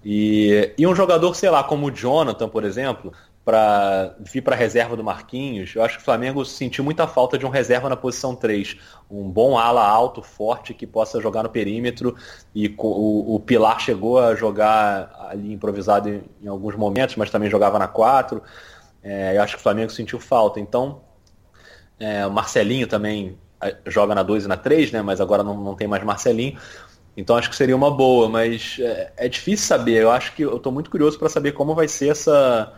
E, 0.03 0.73
e 0.77 0.85
um 0.85 0.93
jogador, 0.93 1.33
sei 1.33 1.49
lá, 1.49 1.63
como 1.63 1.87
o 1.87 1.91
Jonathan, 1.91 2.49
por 2.49 2.63
exemplo, 2.65 3.13
para 3.45 4.15
vir 4.19 4.41
para 4.41 4.55
a 4.55 4.57
reserva 4.57 4.95
do 4.95 5.03
Marquinhos, 5.03 5.75
eu 5.75 5.83
acho 5.83 5.97
que 5.97 6.01
o 6.01 6.05
Flamengo 6.05 6.45
sentiu 6.45 6.83
muita 6.83 7.05
falta 7.07 7.37
de 7.37 7.45
um 7.45 7.49
reserva 7.49 7.89
na 7.89 7.95
posição 7.95 8.33
3. 8.33 8.77
Um 9.11 9.29
bom 9.29 9.57
ala 9.57 9.85
alto, 9.85 10.21
forte, 10.21 10.73
que 10.73 10.87
possa 10.87 11.19
jogar 11.19 11.43
no 11.43 11.49
perímetro. 11.49 12.15
E 12.55 12.73
o, 12.77 13.35
o 13.35 13.39
Pilar 13.41 13.79
chegou 13.81 14.17
a 14.17 14.33
jogar 14.33 15.27
ali 15.29 15.51
improvisado 15.51 16.07
em, 16.07 16.23
em, 16.41 16.47
alguns 16.47 16.75
momentos, 16.75 17.17
mas 17.17 17.29
também 17.29 17.49
jogava 17.49 17.77
na 17.77 17.87
4. 17.87 18.41
É, 19.03 19.35
eu 19.35 19.41
acho 19.41 19.55
que 19.55 19.59
o 19.59 19.63
Flamengo 19.63 19.91
sentiu 19.91 20.21
falta. 20.21 20.61
Então, 20.61 21.01
é, 21.99 22.25
o 22.25 22.31
Marcelinho 22.31 22.87
também 22.87 23.37
é, 23.61 23.75
joga 23.87 24.15
na 24.15 24.23
2 24.23 24.45
e 24.45 24.47
na 24.47 24.55
3, 24.55 24.93
né? 24.93 25.01
mas 25.01 25.19
agora 25.19 25.43
não, 25.43 25.57
não 25.57 25.75
tem 25.75 25.87
mais 25.87 26.01
Marcelinho. 26.01 26.57
Então 27.15 27.35
acho 27.35 27.49
que 27.49 27.55
seria 27.55 27.75
uma 27.75 27.91
boa, 27.91 28.27
mas 28.27 28.77
é, 28.79 29.13
é 29.17 29.29
difícil 29.29 29.67
saber. 29.67 30.01
Eu 30.01 30.09
acho 30.09 30.33
que 30.33 30.43
eu 30.43 30.55
estou 30.55 30.71
muito 30.71 30.89
curioso 30.89 31.19
para 31.19 31.29
saber 31.29 31.51
como 31.51 31.75
vai 31.75 31.87
ser 31.87 32.09
essa 32.09 32.73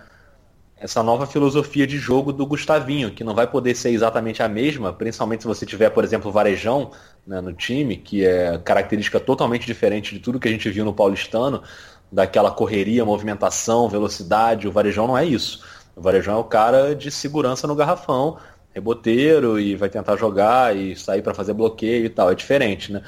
essa 0.86 1.01
nova 1.01 1.25
filosofia 1.25 1.88
de 1.88 1.98
jogo 1.98 2.32
do 2.32 2.46
Gustavinho, 2.46 3.10
que 3.10 3.24
não 3.24 3.34
vai 3.34 3.48
poder 3.48 3.75
ser 3.75 3.89
exatamente 3.89 4.44
a 4.44 4.48
mesma, 4.48 4.94
principalmente 4.94 5.42
se 5.42 5.48
você 5.48 5.65
tiver, 5.65 5.89
por 5.89 6.04
exemplo, 6.04 6.30
o 6.30 6.32
Varejão 6.32 6.92
né, 7.25 7.42
no 7.42 7.51
time, 7.54 7.98
que 7.98 8.24
é 8.24 8.58
característica 8.60 9.20
totalmente 9.20 9.65
diferente 9.65 10.13
de 10.13 10.20
tudo 10.20 10.39
que 10.39 10.48
a 10.48 10.51
gente 10.51 10.70
viu 10.70 10.86
no 10.86 10.94
paulistano, 10.94 11.63
daquela 12.12 12.51
correria, 12.51 13.04
movimentação, 13.04 13.89
velocidade. 13.89 14.68
O 14.68 14.72
Varejão 14.72 15.08
não 15.08 15.18
é 15.18 15.25
isso. 15.25 15.65
O 15.96 16.01
Varejão 16.01 16.36
é 16.36 16.38
o 16.39 16.44
cara 16.44 16.96
de 16.96 17.10
segurança 17.10 17.65
no 17.65 17.74
garrafão, 17.74 18.38
reboteiro 18.72 19.60
e 19.60 19.75
vai 19.75 19.89
tentar 19.89 20.15
jogar 20.18 20.75
e 20.75 20.96
sair 20.96 21.24
para 21.24 21.34
fazer 21.34 21.54
bloqueio 21.54 22.06
e 22.06 22.10
tal. 22.10 22.32
É 22.32 22.36
diferente, 22.36 22.94
né? 22.94 23.01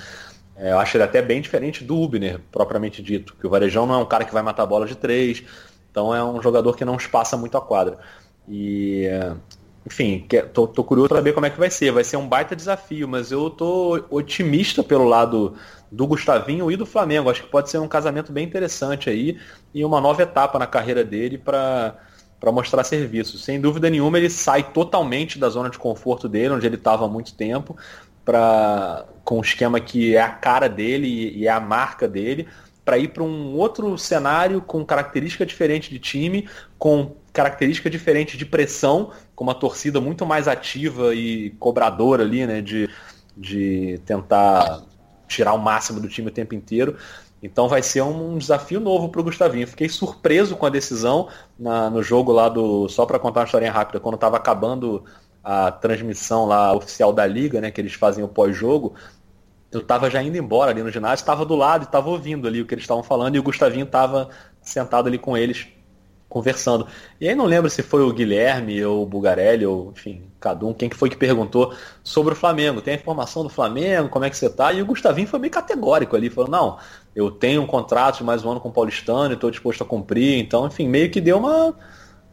É, 0.56 0.72
eu 0.72 0.80
acho 0.80 0.98
ele 0.98 1.04
até 1.04 1.22
bem 1.22 1.40
diferente 1.40 1.84
do 1.84 1.96
Ubner, 1.96 2.40
propriamente 2.52 3.04
dito, 3.04 3.36
que 3.40 3.46
o 3.46 3.50
Varejão 3.52 3.86
não 3.86 3.94
é 3.94 3.98
um 4.00 4.06
cara 4.06 4.26
que 4.26 4.34
vai 4.34 4.42
matar 4.42 4.64
a 4.64 4.66
bola 4.66 4.88
de 4.88 4.96
três, 4.96 5.44
então 5.98 6.14
é 6.14 6.24
um 6.24 6.40
jogador 6.40 6.78
que 6.78 6.86
não 6.86 6.96
espaça 6.96 7.36
muito 7.36 7.58
a 7.58 7.62
quadra. 7.62 7.98
E, 8.48 9.08
enfim, 9.84 10.28
tô, 10.54 10.68
tô 10.68 10.84
curioso 10.84 11.10
para 11.10 11.18
saber 11.18 11.34
como 11.34 11.48
é 11.48 11.50
que 11.50 11.58
vai 11.58 11.72
ser. 11.72 11.92
Vai 11.92 12.04
ser 12.04 12.18
um 12.18 12.28
baita 12.28 12.56
desafio, 12.56 13.08
mas 13.08 13.32
eu 13.32 13.50
tô 13.50 14.06
otimista 14.12 14.84
pelo 14.84 15.06
lado 15.06 15.56
do 15.92 16.06
Gustavinho 16.06 16.72
e 16.72 16.78
do 16.78 16.86
Flamengo. 16.86 17.32
Acho 17.32 17.42
que 17.42 17.50
pode 17.50 17.72
ser 17.72 17.80
um 17.80 17.88
casamento 17.88 18.32
bem 18.32 18.46
interessante 18.46 19.10
aí 19.10 19.40
e 19.74 19.84
uma 19.84 20.00
nova 20.00 20.22
etapa 20.22 20.60
na 20.60 20.68
carreira 20.68 21.04
dele 21.04 21.40
para 21.40 21.96
para 22.40 22.52
mostrar 22.52 22.84
serviço. 22.84 23.40
Sem 23.40 23.60
dúvida 23.60 23.90
nenhuma, 23.90 24.20
ele 24.20 24.30
sai 24.30 24.72
totalmente 24.72 25.40
da 25.40 25.50
zona 25.50 25.72
de 25.72 25.80
conforto 25.80 26.30
dele, 26.30 26.54
onde 26.54 26.68
ele 26.68 26.76
estava 26.76 27.04
há 27.04 27.08
muito 27.08 27.34
tempo, 27.34 27.76
para 28.24 29.08
com 29.24 29.40
um 29.40 29.42
esquema 29.42 29.80
que 29.80 30.16
é 30.16 30.22
a 30.22 30.30
cara 30.30 30.70
dele 30.70 31.08
e 31.36 31.48
é 31.48 31.50
a 31.50 31.60
marca 31.60 32.08
dele, 32.08 32.48
para 32.88 32.98
ir 32.98 33.10
para 33.10 33.22
um 33.22 33.54
outro 33.58 33.98
cenário 33.98 34.62
com 34.62 34.86
característica 34.86 35.46
diferente 35.46 35.90
de 35.90 36.00
time, 36.00 36.48
com 36.80 37.18
característica 37.34 37.90
diferente 37.90 38.38
de 38.38 38.46
pressão, 38.46 39.12
com 39.36 39.44
uma 39.44 39.54
torcida 39.54 40.00
muito 40.00 40.26
mais 40.26 40.48
ativa 40.48 41.14
e 41.14 41.50
cobradora 41.60 42.24
ali, 42.24 42.48
né, 42.48 42.62
de, 42.62 42.90
de 43.36 44.00
tentar 44.06 44.86
tirar 45.28 45.52
o 45.52 45.58
máximo 45.58 46.00
do 46.00 46.08
time 46.08 46.30
o 46.30 46.32
tempo 46.32 46.56
inteiro. 46.56 46.96
Então 47.44 47.68
vai 47.68 47.84
ser 47.84 48.04
um 48.04 48.38
desafio 48.38 48.80
novo 48.80 49.10
para 49.10 49.20
o 49.20 49.24
Gustavinho. 49.26 49.68
Fiquei 49.68 49.90
surpreso 49.90 50.56
com 50.56 50.66
a 50.66 50.70
decisão 50.70 51.28
na, 51.60 51.90
no 51.90 52.02
jogo 52.02 52.32
lá 52.32 52.48
do. 52.48 52.88
Só 52.88 53.06
para 53.06 53.20
contar 53.20 53.42
uma 53.42 53.48
historinha 53.48 53.72
rápida, 53.72 54.00
quando 54.00 54.16
estava 54.16 54.38
acabando 54.38 55.04
a 55.44 55.72
transmissão 55.72 56.46
lá 56.46 56.74
oficial 56.74 57.12
da 57.12 57.28
liga, 57.28 57.60
né, 57.60 57.70
que 57.70 57.82
eles 57.82 57.94
fazem 57.94 58.24
o 58.24 58.30
pós-jogo, 58.30 58.96
eu 59.72 59.82
estava 59.82 60.10
já 60.10 60.22
indo 60.22 60.38
embora 60.38 60.72
ali 60.72 60.82
no 60.82 60.92
ginásio, 60.92 61.24
estava 61.24 61.46
do 61.46 61.56
lado 61.56 61.84
e 61.84 61.86
estava 61.86 62.10
ouvindo 62.10 62.48
ali 62.48 62.62
o 62.62 62.66
que 62.66 62.74
eles 62.74 62.84
estavam 62.84 63.04
falando 63.04 63.36
e 63.36 63.40
o 63.40 63.44
Gustavinho 63.44 63.86
estava 63.86 64.30
sentado 64.62 65.08
ali 65.08 65.18
com 65.18 65.38
eles 65.38 65.68
conversando. 66.30 66.88
E 67.20 67.28
aí 67.28 67.36
não 67.36 67.46
lembro 67.46 67.70
se 67.70 67.82
foi 67.82 68.02
o 68.02 68.12
Guilherme 68.12 68.84
ou 68.84 69.04
o 69.04 69.06
Bugarelli 69.06 69.66
ou, 69.66 69.94
enfim, 69.96 70.24
Cadum, 70.40 70.74
quem 70.74 70.90
que 70.90 70.96
foi 70.96 71.10
que 71.10 71.16
perguntou 71.16 71.74
sobre 72.04 72.34
o 72.34 72.36
Flamengo. 72.36 72.82
Tem 72.82 72.94
a 72.94 72.98
informação 72.98 73.44
do 73.44 73.50
Flamengo, 73.50 74.10
como 74.10 74.26
é 74.26 74.30
que 74.30 74.38
você 74.38 74.50
tá? 74.50 74.72
E 74.74 74.82
o 74.82 74.86
Gustavinho 74.86 75.28
foi 75.28 75.40
meio 75.40 75.52
categórico 75.52 76.16
ali, 76.16 76.30
falou, 76.30 76.50
não, 76.50 76.78
eu 77.16 77.32
tenho 77.32 77.62
um 77.62 77.68
contrato 77.68 78.18
de 78.18 78.24
mais 78.24 78.44
um 78.44 78.52
ano 78.52 78.60
com 78.60 78.70
o 78.70 78.74
Paulistano 78.74 79.32
e 79.32 79.34
estou 79.36 79.50
disposto 79.50 79.84
a 79.84 79.86
cumprir. 79.86 80.40
Então, 80.40 80.68
enfim, 80.68 80.88
meio 80.88 81.10
que 81.10 81.22
deu 81.22 81.38
uma 81.38 81.74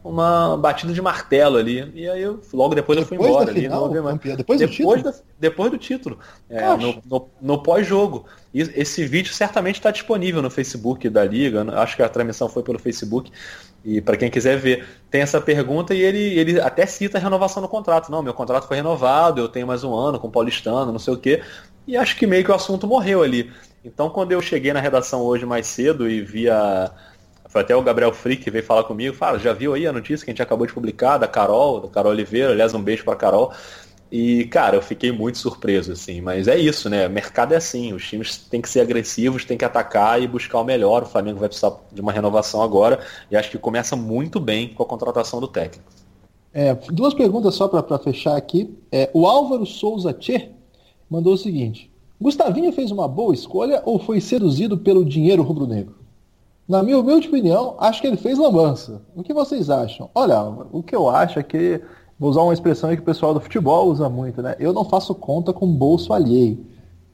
uma 0.05 0.55
batida 0.55 0.93
de 0.93 1.01
martelo 1.01 1.57
ali. 1.57 1.91
E 1.95 2.07
aí 2.07 2.21
eu, 2.21 2.39
logo 2.53 2.75
depois, 2.75 2.99
depois 2.99 2.99
eu 2.99 3.05
fui 3.05 3.17
embora. 3.17 3.51
Final, 3.51 3.85
ali, 3.85 3.95
não, 3.95 4.17
depois, 4.17 4.37
depois, 4.37 4.61
do 4.61 4.67
título? 4.67 5.03
Da, 5.03 5.13
depois 5.39 5.71
do 5.71 5.77
título. 5.79 6.19
É, 6.47 6.77
no, 6.77 7.01
no, 7.03 7.29
no 7.41 7.63
pós-jogo. 7.63 8.25
Esse 8.53 9.03
vídeo 9.05 9.33
certamente 9.33 9.77
está 9.77 9.89
disponível 9.89 10.43
no 10.43 10.49
Facebook 10.51 11.09
da 11.09 11.25
Liga. 11.25 11.65
Acho 11.81 11.95
que 11.95 12.03
a 12.03 12.07
transmissão 12.07 12.47
foi 12.47 12.61
pelo 12.61 12.77
Facebook. 12.77 13.31
E 13.83 13.99
para 13.99 14.15
quem 14.15 14.29
quiser 14.29 14.57
ver, 14.57 14.85
tem 15.09 15.21
essa 15.21 15.41
pergunta 15.41 15.93
e 15.93 16.01
ele, 16.01 16.39
ele 16.39 16.59
até 16.59 16.85
cita 16.85 17.17
a 17.17 17.21
renovação 17.21 17.61
do 17.61 17.67
contrato. 17.67 18.11
Não, 18.11 18.21
meu 18.21 18.33
contrato 18.33 18.67
foi 18.67 18.77
renovado, 18.77 19.41
eu 19.41 19.49
tenho 19.49 19.65
mais 19.65 19.83
um 19.83 19.93
ano 19.93 20.19
com 20.19 20.27
o 20.27 20.31
Paulistano, 20.31 20.91
não 20.91 20.99
sei 20.99 21.13
o 21.15 21.17
quê. 21.17 21.41
E 21.87 21.97
acho 21.97 22.15
que 22.15 22.27
meio 22.27 22.43
que 22.43 22.51
o 22.51 22.55
assunto 22.55 22.87
morreu 22.87 23.23
ali. 23.23 23.51
Então 23.83 24.09
quando 24.09 24.31
eu 24.31 24.41
cheguei 24.41 24.71
na 24.71 24.79
redação 24.79 25.21
hoje 25.21 25.45
mais 25.45 25.67
cedo 25.67 26.09
e 26.09 26.21
vi 26.21 26.49
a 26.49 26.91
foi 27.55 27.61
até 27.61 27.73
o 27.73 27.81
Gabriel 27.81 28.11
Frick 28.11 28.43
que 28.43 28.51
veio 28.51 28.65
falar 28.65 28.83
comigo, 28.83 29.15
fala, 29.15 29.39
já 29.39 29.53
viu 29.53 29.73
aí 29.73 29.87
a 29.87 29.93
notícia 29.93 30.25
que 30.25 30.29
a 30.29 30.33
gente 30.33 30.41
acabou 30.41 30.67
de 30.67 30.73
publicar 30.73 31.17
da 31.17 31.25
Carol, 31.25 31.79
da 31.79 31.87
Carol 31.87 32.11
Oliveira, 32.11 32.51
aliás, 32.51 32.73
um 32.73 32.81
beijo 32.81 33.05
pra 33.05 33.15
Carol. 33.15 33.53
E, 34.11 34.43
cara, 34.47 34.75
eu 34.75 34.81
fiquei 34.81 35.09
muito 35.09 35.37
surpreso, 35.37 35.93
assim, 35.93 36.19
mas 36.19 36.49
é 36.49 36.59
isso, 36.59 36.89
né? 36.89 37.07
O 37.07 37.09
mercado 37.09 37.53
é 37.53 37.55
assim, 37.55 37.93
os 37.93 38.05
times 38.05 38.35
têm 38.35 38.61
que 38.61 38.67
ser 38.67 38.81
agressivos, 38.81 39.45
têm 39.45 39.57
que 39.57 39.63
atacar 39.63 40.21
e 40.21 40.27
buscar 40.27 40.59
o 40.59 40.65
melhor. 40.65 41.03
O 41.03 41.05
Flamengo 41.05 41.39
vai 41.39 41.47
precisar 41.47 41.71
de 41.93 42.01
uma 42.01 42.11
renovação 42.11 42.61
agora 42.61 42.99
e 43.31 43.37
acho 43.37 43.49
que 43.49 43.57
começa 43.57 43.95
muito 43.95 44.37
bem 44.37 44.73
com 44.73 44.83
a 44.83 44.85
contratação 44.85 45.39
do 45.39 45.47
técnico. 45.47 45.89
É, 46.53 46.75
duas 46.91 47.13
perguntas 47.13 47.55
só 47.55 47.69
para 47.69 47.97
fechar 47.99 48.35
aqui. 48.35 48.77
É, 48.91 49.09
o 49.13 49.25
Álvaro 49.25 49.65
Souza 49.65 50.11
Tchê 50.11 50.49
mandou 51.09 51.35
o 51.35 51.37
seguinte: 51.37 51.89
Gustavinho 52.19 52.73
fez 52.73 52.91
uma 52.91 53.07
boa 53.07 53.33
escolha 53.33 53.81
ou 53.85 53.97
foi 53.97 54.19
seduzido 54.19 54.77
pelo 54.77 55.05
dinheiro 55.05 55.41
rubro-negro? 55.41 56.03
Na 56.67 56.81
minha 56.81 56.97
humilde 56.97 57.27
opinião, 57.27 57.75
acho 57.77 58.01
que 58.01 58.07
ele 58.07 58.17
fez 58.17 58.39
lambança. 58.39 59.01
O 59.15 59.21
que 59.21 59.33
vocês 59.33 59.69
acham? 59.69 60.09
Olha, 60.15 60.41
o 60.71 60.81
que 60.81 60.95
eu 60.95 61.07
acho 61.07 61.37
é 61.37 61.43
que, 61.43 61.79
vou 62.19 62.31
usar 62.31 62.41
uma 62.41 62.53
expressão 62.53 62.89
que 62.95 63.01
o 63.01 63.05
pessoal 63.05 63.35
do 63.35 63.39
futebol 63.39 63.87
usa 63.87 64.09
muito, 64.09 64.41
né? 64.41 64.55
Eu 64.59 64.73
não 64.73 64.83
faço 64.83 65.13
conta 65.13 65.53
com 65.53 65.67
bolso 65.67 66.11
alheio. 66.11 66.65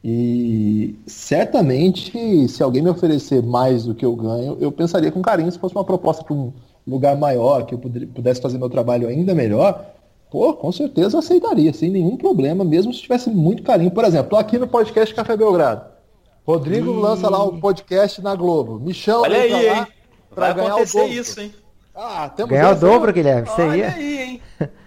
E 0.01 0.95
certamente, 1.05 2.47
se 2.47 2.63
alguém 2.63 2.81
me 2.81 2.89
oferecer 2.89 3.43
mais 3.43 3.83
do 3.83 3.93
que 3.93 4.05
eu 4.05 4.15
ganho, 4.15 4.57
eu 4.59 4.71
pensaria 4.71 5.11
com 5.11 5.21
carinho 5.21 5.51
se 5.51 5.59
fosse 5.59 5.75
uma 5.75 5.83
proposta 5.83 6.23
para 6.23 6.33
um 6.33 6.53
lugar 6.87 7.17
maior, 7.17 7.65
que 7.65 7.75
eu 7.75 7.79
pudesse 7.79 8.41
fazer 8.41 8.57
meu 8.57 8.69
trabalho 8.69 9.07
ainda 9.07 9.35
melhor. 9.35 9.85
Pô, 10.31 10.53
com 10.53 10.71
certeza 10.71 11.19
aceitaria, 11.19 11.73
sem 11.73 11.89
nenhum 11.91 12.15
problema, 12.15 12.63
mesmo 12.63 12.93
se 12.93 13.01
tivesse 13.01 13.29
muito 13.29 13.63
carinho. 13.63 13.91
Por 13.91 14.05
exemplo, 14.05 14.37
aqui 14.37 14.57
no 14.57 14.65
podcast 14.65 15.13
Café 15.13 15.35
Belgrado. 15.35 15.90
Rodrigo 16.51 16.91
lança 16.91 17.29
lá 17.29 17.43
o 17.43 17.59
podcast 17.59 18.21
na 18.21 18.35
Globo. 18.35 18.79
Me 18.79 18.93
chama 18.93 19.21
Olha 19.21 19.41
aí, 19.41 19.51
lá 19.51 19.59
hein? 19.79 19.87
pra 20.33 20.45
Vai 20.47 20.53
ganhar 20.55 20.69
o 20.69 20.71
acontecer 20.77 21.05
isso, 21.05 21.39
hein? 21.39 21.53
Ah, 21.95 22.29
temos 22.29 22.51
Ganhar 22.51 22.71
o 22.71 22.79
dobro, 22.79 23.13
Guilherme. 23.13 23.47
Isso 23.47 23.61
aí 23.61 23.69
Olha 23.69 23.83
é. 23.85 23.93
aí, 23.93 24.21
hein? 24.21 24.41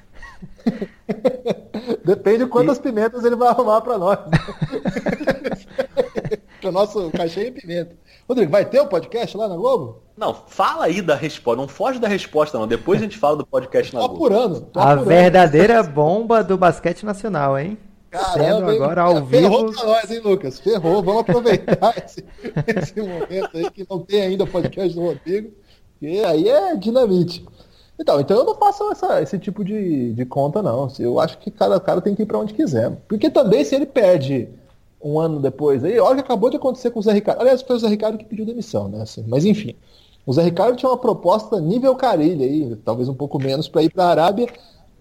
Depende 2.04 2.38
de 2.44 2.47
quantas 2.47 2.78
pimentas 2.78 3.25
ele 3.25 3.37
vai 3.37 3.49
arrumar 3.49 3.80
pra 3.80 3.99
nós. 3.99 4.18
Porque 6.54 6.68
o 6.68 6.73
nosso 6.73 7.11
cachê 7.11 7.40
é 7.40 7.49
em 7.49 7.52
pimenta. 7.52 7.97
Rodrigo, 8.28 8.50
vai 8.50 8.64
ter 8.64 8.80
o 8.80 8.87
podcast 8.87 9.37
lá 9.37 9.49
na 9.49 9.56
Globo? 9.56 10.02
Não, 10.16 10.33
fala 10.35 10.87
aí 10.87 11.02
da 11.02 11.14
resposta. 11.14 11.61
Não 11.61 11.68
foge 11.68 11.99
da 11.99 12.09
resposta, 12.09 12.59
não. 12.59 12.66
Depois 12.66 13.00
a 13.00 13.04
gente 13.04 13.18
fala 13.18 13.37
do 13.37 13.47
podcast 13.47 13.92
Tô 13.92 13.99
na 13.99 14.06
Globo. 14.06 14.25
apurando. 14.25 14.61
Tô 14.62 14.80
A 14.80 14.85
apurando. 14.92 15.06
verdadeira 15.06 15.83
bomba 15.83 16.42
do 16.42 16.56
basquete 16.56 17.04
nacional, 17.04 17.59
hein? 17.59 17.76
Caramba, 18.18 18.73
agora 18.73 19.02
ao 19.02 19.26
Ferrou 19.26 19.66
vivo. 19.68 19.73
pra 19.80 19.87
nós, 19.87 20.11
hein, 20.11 20.21
Lucas? 20.25 20.61
Ferrou. 20.61 21.02
Vamos 21.02 21.21
aproveitar 21.23 21.94
esse, 22.04 22.25
esse 22.76 23.00
momento 23.00 23.50
aí 23.56 23.71
que 23.71 23.87
não 23.88 23.99
tem 24.00 24.23
ainda 24.23 24.47
podcast 24.47 24.94
do 24.94 25.00
Rodrigo. 25.02 25.50
E 26.00 26.25
aí 26.25 26.49
é 26.49 26.76
dinamite. 26.76 27.44
Então, 27.99 28.21
então 28.21 28.37
eu 28.38 28.44
não 28.44 28.54
faço 28.56 28.90
essa- 28.90 29.23
esse 29.23 29.38
tipo 29.38 29.64
de, 29.64 30.12
de 30.12 30.25
conta, 30.25 30.61
não. 30.62 30.88
Eu 30.99 31.18
acho 31.21 31.38
que 31.38 31.50
cada 31.50 31.78
cara 31.80 32.00
tem 32.00 32.14
que 32.14 32.23
ir 32.23 32.26
pra 32.26 32.38
onde 32.38 32.52
quiser. 32.54 32.90
Porque 33.09 33.30
também, 33.30 33.64
se 33.64 33.75
ele 33.75 33.87
perde 33.87 34.49
um 35.02 35.18
ano 35.21 35.38
depois 35.38 35.85
aí, 35.85 35.99
olha 36.00 36.12
o 36.12 36.16
que 36.16 36.21
acabou 36.23 36.50
de 36.50 36.56
acontecer 36.56 36.90
com 36.90 36.99
o 36.99 37.02
Zé 37.02 37.12
Ricardo. 37.12 37.40
Aliás, 37.40 37.62
foi 37.62 37.76
o 37.76 37.78
Zé 37.78 37.88
Ricardo 37.88 38.18
que 38.18 38.25
pediu 38.25 38.44
demissão, 38.47 38.88
né? 38.88 39.02
Assim, 39.02 39.25
mas 39.28 39.44
enfim. 39.44 39.75
O 40.26 40.33
Zé 40.33 40.42
Ricardo 40.42 40.76
tinha 40.76 40.90
uma 40.90 40.97
proposta 40.99 41.61
nível 41.61 41.94
Carilha 41.94 42.44
aí, 42.47 42.75
talvez 42.85 43.09
um 43.09 43.14
pouco 43.14 43.38
menos, 43.38 43.68
para 43.68 43.83
ir 43.83 43.90
para 43.90 44.04
a 44.04 44.09
Arábia. 44.11 44.49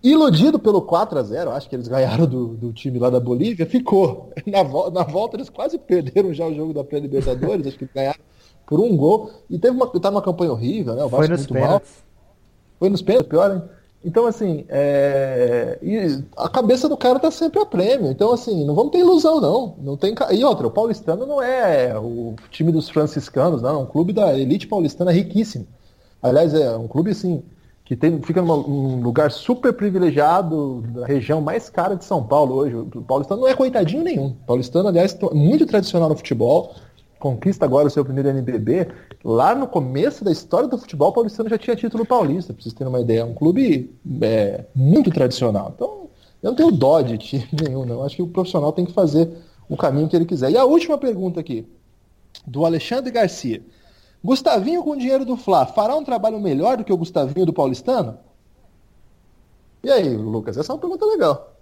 Iludido 0.03 0.59
pelo 0.59 0.81
4 0.81 1.17
a 1.17 1.23
0 1.23 1.51
acho 1.51 1.69
que 1.69 1.75
eles 1.75 1.87
ganharam 1.87 2.25
do, 2.27 2.49
do 2.49 2.73
time 2.73 2.99
lá 2.99 3.09
da 3.09 3.19
Bolívia, 3.21 3.65
ficou. 3.65 4.31
Na, 4.45 4.61
vo- 4.61 4.91
na 4.91 5.03
volta 5.03 5.37
eles 5.37 5.49
quase 5.49 5.77
perderam 5.77 6.33
já 6.33 6.45
o 6.45 6.53
jogo 6.53 6.73
da 6.73 6.83
pré-libertadores, 6.83 7.65
acho 7.65 7.77
que 7.77 7.87
ganharam 7.93 8.19
por 8.67 8.79
um 8.81 8.97
gol. 8.97 9.31
E 9.49 9.57
teve 9.57 9.75
uma, 9.75 9.87
tá 9.87 10.11
numa 10.11 10.21
campanha 10.21 10.51
horrível, 10.51 10.93
né? 10.95 11.03
O 11.05 11.09
Foi 11.09 11.19
Vasco 11.19 11.31
nos 11.31 11.47
muito 11.47 11.53
mal. 11.53 11.81
Foi 12.79 12.89
nos 12.89 13.01
pênaltis, 13.01 13.29
pior, 13.29 13.55
hein? 13.55 13.61
Então, 14.05 14.25
assim, 14.25 14.65
é... 14.67 15.79
a 16.35 16.49
cabeça 16.49 16.89
do 16.89 16.97
cara 16.97 17.17
tá 17.19 17.31
sempre 17.31 17.61
a 17.61 17.65
prêmio. 17.65 18.11
Então, 18.11 18.33
assim, 18.33 18.65
não 18.65 18.75
vamos 18.75 18.91
ter 18.91 18.99
ilusão, 18.99 19.39
não. 19.39 19.75
não 19.81 19.95
tem... 19.95 20.13
E 20.31 20.43
outra, 20.43 20.67
o 20.67 20.71
paulistano 20.71 21.25
não 21.25 21.41
é 21.41 21.97
o 21.97 22.35
time 22.51 22.73
dos 22.73 22.89
franciscanos, 22.89 23.61
não. 23.61 23.69
É 23.69 23.77
um 23.77 23.85
clube 23.85 24.11
da 24.11 24.37
elite 24.37 24.67
paulistana 24.67 25.11
riquíssimo. 25.11 25.65
Aliás, 26.21 26.53
é 26.53 26.75
um 26.75 26.87
clube, 26.89 27.11
assim, 27.11 27.41
que 27.85 27.95
tem, 27.95 28.21
fica 28.21 28.41
numa- 28.41 28.57
num 28.57 29.01
lugar 29.01 29.29
super 29.31 29.73
privilegiado 29.73 30.81
da 30.93 31.05
região 31.05 31.41
mais 31.41 31.69
cara 31.69 31.95
de 31.95 32.05
São 32.05 32.23
Paulo 32.23 32.55
hoje. 32.55 32.75
O 32.75 32.85
paulistano 33.01 33.41
não 33.41 33.47
é 33.47 33.53
coitadinho 33.53 34.03
nenhum. 34.03 34.27
O 34.27 34.45
paulistano, 34.47 34.87
aliás, 34.87 35.17
é 35.21 35.33
muito 35.35 35.65
tradicional 35.65 36.09
no 36.09 36.15
futebol 36.15 36.73
conquista 37.19 37.63
agora 37.63 37.87
o 37.87 37.89
seu 37.89 38.03
primeiro 38.03 38.27
NBB. 38.27 38.89
Lá 39.23 39.55
no 39.55 39.65
começo 39.65 40.25
da 40.25 40.31
história 40.31 40.67
do 40.67 40.77
futebol, 40.77 41.07
o 41.09 41.13
Paulistano 41.13 41.47
já 41.47 41.57
tinha 41.57 41.73
título 41.73 42.05
paulista, 42.05 42.51
pra 42.51 42.61
vocês 42.61 42.73
terem 42.73 42.91
uma 42.91 42.99
ideia. 42.99 43.21
É 43.21 43.23
um 43.23 43.33
clube 43.33 43.89
é, 44.21 44.65
muito 44.75 45.09
tradicional. 45.09 45.71
Então, 45.73 46.09
eu 46.41 46.49
não 46.49 46.55
tenho 46.55 46.69
dó 46.69 46.99
de 47.01 47.17
time 47.17 47.47
nenhum, 47.65 47.85
não. 47.85 48.03
Acho 48.03 48.17
que 48.17 48.21
o 48.21 48.27
profissional 48.27 48.73
tem 48.73 48.83
que 48.85 48.91
fazer 48.91 49.29
o 49.69 49.77
caminho 49.77 50.09
que 50.09 50.15
ele 50.17 50.25
quiser. 50.25 50.51
E 50.51 50.57
a 50.57 50.65
última 50.65 50.97
pergunta 50.97 51.39
aqui, 51.39 51.65
do 52.45 52.65
Alexandre 52.65 53.09
Garcia. 53.09 53.61
Gustavinho 54.23 54.83
com 54.83 54.95
dinheiro 54.95 55.25
do 55.25 55.35
Fla 55.35 55.65
fará 55.65 55.95
um 55.95 56.03
trabalho 56.03 56.39
melhor 56.39 56.77
do 56.77 56.83
que 56.83 56.93
o 56.93 56.97
Gustavinho 56.97 57.45
do 57.45 57.53
Paulistano? 57.53 58.17
E 59.83 59.91
aí, 59.91 60.15
Lucas? 60.15 60.57
Essa 60.57 60.71
é 60.71 60.75
uma 60.75 60.79
pergunta 60.79 61.05
legal. 61.05 61.53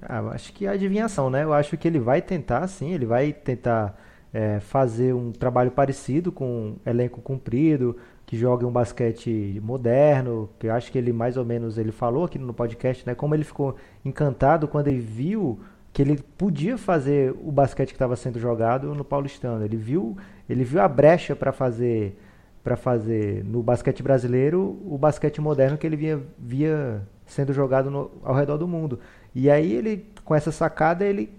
Ah, 0.00 0.18
eu 0.18 0.30
acho 0.30 0.52
que 0.52 0.66
é 0.66 0.68
adivinhação, 0.68 1.28
né? 1.28 1.42
Eu 1.42 1.52
acho 1.52 1.76
que 1.76 1.88
ele 1.88 1.98
vai 1.98 2.22
tentar, 2.22 2.66
sim, 2.68 2.92
ele 2.92 3.04
vai 3.04 3.32
tentar 3.32 3.98
é, 4.32 4.60
fazer 4.60 5.12
um 5.12 5.32
trabalho 5.32 5.72
parecido 5.72 6.30
com 6.30 6.46
um 6.46 6.76
elenco 6.86 7.20
comprido, 7.20 7.96
que 8.24 8.36
jogue 8.36 8.64
um 8.64 8.70
basquete 8.70 9.60
moderno, 9.62 10.48
que 10.58 10.68
eu 10.68 10.74
acho 10.74 10.92
que 10.92 10.98
ele 10.98 11.12
mais 11.12 11.36
ou 11.36 11.44
menos, 11.44 11.78
ele 11.78 11.90
falou 11.90 12.24
aqui 12.24 12.38
no 12.38 12.54
podcast, 12.54 13.04
né? 13.06 13.14
Como 13.14 13.34
ele 13.34 13.44
ficou 13.44 13.74
encantado 14.04 14.68
quando 14.68 14.88
ele 14.88 15.00
viu 15.00 15.58
que 15.96 16.02
ele 16.02 16.18
podia 16.36 16.76
fazer 16.76 17.34
o 17.42 17.50
basquete 17.50 17.88
que 17.88 17.94
estava 17.94 18.14
sendo 18.16 18.38
jogado 18.38 18.94
no 18.94 19.02
Paulistano. 19.02 19.64
Ele 19.64 19.78
viu, 19.78 20.14
ele 20.46 20.62
viu 20.62 20.78
a 20.82 20.86
brecha 20.86 21.34
para 21.34 21.52
fazer 21.52 22.18
para 22.62 22.76
fazer 22.76 23.42
no 23.42 23.62
basquete 23.62 24.02
brasileiro 24.02 24.78
o 24.84 24.98
basquete 24.98 25.40
moderno 25.40 25.78
que 25.78 25.86
ele 25.86 25.96
via, 25.96 26.20
via 26.38 27.00
sendo 27.24 27.50
jogado 27.54 27.90
no- 27.90 28.10
ao 28.22 28.34
redor 28.34 28.58
do 28.58 28.68
mundo. 28.68 29.00
E 29.34 29.48
aí 29.48 29.72
ele, 29.72 30.04
com 30.22 30.34
essa 30.34 30.52
sacada, 30.52 31.02
ele 31.02 31.30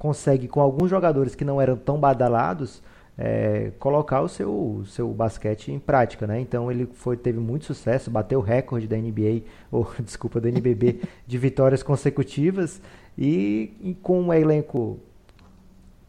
consegue, 0.00 0.48
com 0.48 0.60
alguns 0.60 0.90
jogadores 0.90 1.36
que 1.36 1.44
não 1.44 1.60
eram 1.60 1.76
tão 1.76 1.96
badalados, 1.96 2.82
é, 3.16 3.70
colocar 3.78 4.20
o 4.20 4.28
seu, 4.28 4.82
seu 4.86 5.08
basquete 5.12 5.70
em 5.70 5.78
prática, 5.78 6.26
né? 6.26 6.40
Então 6.40 6.72
ele 6.72 6.86
foi, 6.92 7.16
teve 7.16 7.38
muito 7.38 7.66
sucesso, 7.66 8.10
bateu 8.10 8.40
o 8.40 8.42
recorde 8.42 8.88
da 8.88 8.96
NBA, 8.96 9.42
ou 9.70 9.88
desculpa, 10.00 10.40
do 10.40 10.48
NBB, 10.48 11.02
de 11.24 11.38
vitórias 11.38 11.84
consecutivas 11.84 12.80
e, 13.18 13.72
e 13.80 13.94
com 13.94 14.20
um 14.22 14.32
elenco 14.32 15.00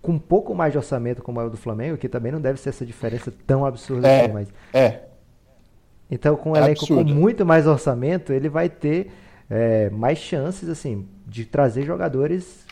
com 0.02 0.14
um 0.14 0.20
pouco 0.20 0.56
mais 0.56 0.72
de 0.72 0.78
orçamento 0.78 1.22
como 1.22 1.42
é 1.42 1.46
o 1.46 1.50
do 1.50 1.58
Flamengo, 1.58 1.98
que 1.98 2.08
também 2.10 2.32
não 2.32 2.40
deve 2.42 2.60
ser 2.60 2.70
essa 2.70 2.86
diferença 2.86 3.34
tão 3.46 3.66
absurda 3.66 4.08
É, 4.08 4.10
assim, 4.10 4.32
mas 4.32 4.48
é. 4.74 5.02
então, 6.10 6.36
com 6.36 6.52
um 6.52 6.56
É 6.56 6.60
elenco 6.60 6.88
com 6.88 7.00
absurdo. 7.00 7.10
muito 7.10 7.46
mais 7.46 7.68
orçamento, 7.68 8.32
ele 8.32 8.50
vai 8.50 8.70
ter 8.70 9.12
é, 9.50 9.90
mais 9.90 10.18
chances, 10.20 10.70
assim, 10.70 11.08
de 11.26 11.46
trazer 11.46 11.84
jogadores. 11.84 12.67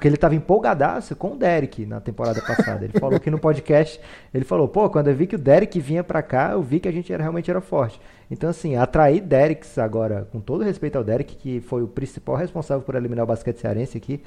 Porque 0.00 0.08
ele 0.08 0.14
estava 0.14 0.34
empolgadaço 0.34 1.14
com 1.14 1.34
o 1.34 1.36
Derek 1.36 1.84
na 1.84 2.00
temporada 2.00 2.40
passada. 2.40 2.86
Ele 2.86 2.98
falou 2.98 3.18
aqui 3.18 3.30
no 3.30 3.38
podcast, 3.38 4.00
ele 4.32 4.46
falou, 4.46 4.66
pô, 4.66 4.88
quando 4.88 5.08
eu 5.08 5.14
vi 5.14 5.26
que 5.26 5.36
o 5.36 5.38
Derek 5.38 5.78
vinha 5.78 6.02
pra 6.02 6.22
cá, 6.22 6.52
eu 6.52 6.62
vi 6.62 6.80
que 6.80 6.88
a 6.88 6.90
gente 6.90 7.12
era, 7.12 7.22
realmente 7.22 7.50
era 7.50 7.60
forte. 7.60 8.00
Então, 8.30 8.48
assim, 8.48 8.76
atrair 8.76 9.20
Dereks 9.20 9.76
agora, 9.76 10.26
com 10.32 10.40
todo 10.40 10.64
respeito 10.64 10.96
ao 10.96 11.04
Derek, 11.04 11.36
que 11.36 11.60
foi 11.60 11.82
o 11.82 11.86
principal 11.86 12.34
responsável 12.34 12.82
por 12.82 12.94
eliminar 12.94 13.24
o 13.24 13.26
basquete 13.26 13.58
cearense 13.58 13.98
aqui, 13.98 14.22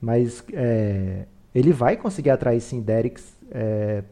mas 0.00 0.44
é, 0.52 1.24
ele 1.52 1.72
vai 1.72 1.96
conseguir 1.96 2.30
atrair 2.30 2.60
sim 2.60 2.80
Dereks, 2.80 3.34
é, 3.50 4.04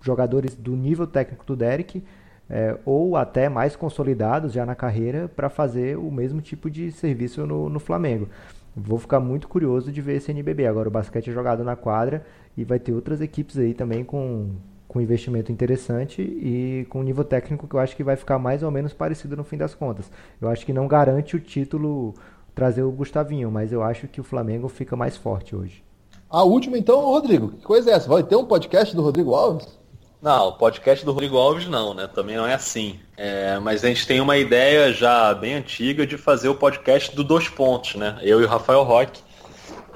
jogadores 0.00 0.54
do 0.54 0.76
nível 0.76 1.04
técnico 1.08 1.44
do 1.44 1.56
Derek, 1.56 2.00
é, 2.48 2.76
ou 2.84 3.16
até 3.16 3.48
mais 3.48 3.74
consolidados 3.74 4.52
já 4.52 4.64
na 4.64 4.76
carreira 4.76 5.28
para 5.34 5.48
fazer 5.48 5.98
o 5.98 6.12
mesmo 6.12 6.40
tipo 6.40 6.70
de 6.70 6.92
serviço 6.92 7.44
no, 7.44 7.68
no 7.68 7.80
Flamengo. 7.80 8.28
Vou 8.76 8.98
ficar 8.98 9.20
muito 9.20 9.48
curioso 9.48 9.90
de 9.90 10.00
ver 10.00 10.16
esse 10.16 10.30
NBB. 10.30 10.66
Agora 10.66 10.88
o 10.88 10.92
basquete 10.92 11.30
é 11.30 11.32
jogado 11.32 11.64
na 11.64 11.76
quadra 11.76 12.24
e 12.56 12.64
vai 12.64 12.78
ter 12.78 12.92
outras 12.92 13.20
equipes 13.20 13.58
aí 13.58 13.74
também 13.74 14.04
com, 14.04 14.50
com 14.86 15.00
investimento 15.00 15.50
interessante 15.50 16.22
e 16.22 16.86
com 16.88 17.02
nível 17.02 17.24
técnico 17.24 17.66
que 17.66 17.74
eu 17.74 17.80
acho 17.80 17.96
que 17.96 18.04
vai 18.04 18.16
ficar 18.16 18.38
mais 18.38 18.62
ou 18.62 18.70
menos 18.70 18.92
parecido 18.92 19.36
no 19.36 19.44
fim 19.44 19.56
das 19.56 19.74
contas. 19.74 20.10
Eu 20.40 20.48
acho 20.48 20.64
que 20.64 20.72
não 20.72 20.86
garante 20.86 21.36
o 21.36 21.40
título 21.40 22.14
trazer 22.54 22.82
o 22.82 22.90
Gustavinho, 22.90 23.50
mas 23.50 23.72
eu 23.72 23.82
acho 23.82 24.06
que 24.06 24.20
o 24.20 24.24
Flamengo 24.24 24.68
fica 24.68 24.96
mais 24.96 25.16
forte 25.16 25.56
hoje. 25.56 25.82
A 26.28 26.44
última, 26.44 26.78
então, 26.78 27.00
Rodrigo. 27.00 27.48
Que 27.48 27.64
coisa 27.64 27.90
é 27.90 27.94
essa? 27.94 28.08
Vai 28.08 28.22
ter 28.22 28.36
um 28.36 28.44
podcast 28.44 28.94
do 28.94 29.02
Rodrigo 29.02 29.34
Alves? 29.34 29.79
Não, 30.22 30.48
o 30.48 30.52
podcast 30.52 31.02
do 31.02 31.12
Rodrigo 31.12 31.38
Alves 31.38 31.66
não, 31.66 31.94
né? 31.94 32.06
Também 32.06 32.36
não 32.36 32.46
é 32.46 32.52
assim. 32.52 33.00
É, 33.16 33.58
mas 33.58 33.82
a 33.82 33.88
gente 33.88 34.06
tem 34.06 34.20
uma 34.20 34.36
ideia 34.36 34.92
já 34.92 35.32
bem 35.32 35.54
antiga 35.54 36.06
de 36.06 36.18
fazer 36.18 36.48
o 36.50 36.54
podcast 36.54 37.16
do 37.16 37.24
Dois 37.24 37.48
Pontos, 37.48 37.94
né? 37.94 38.18
Eu 38.20 38.38
e 38.42 38.44
o 38.44 38.48
Rafael 38.48 38.82
Roque. 38.82 39.22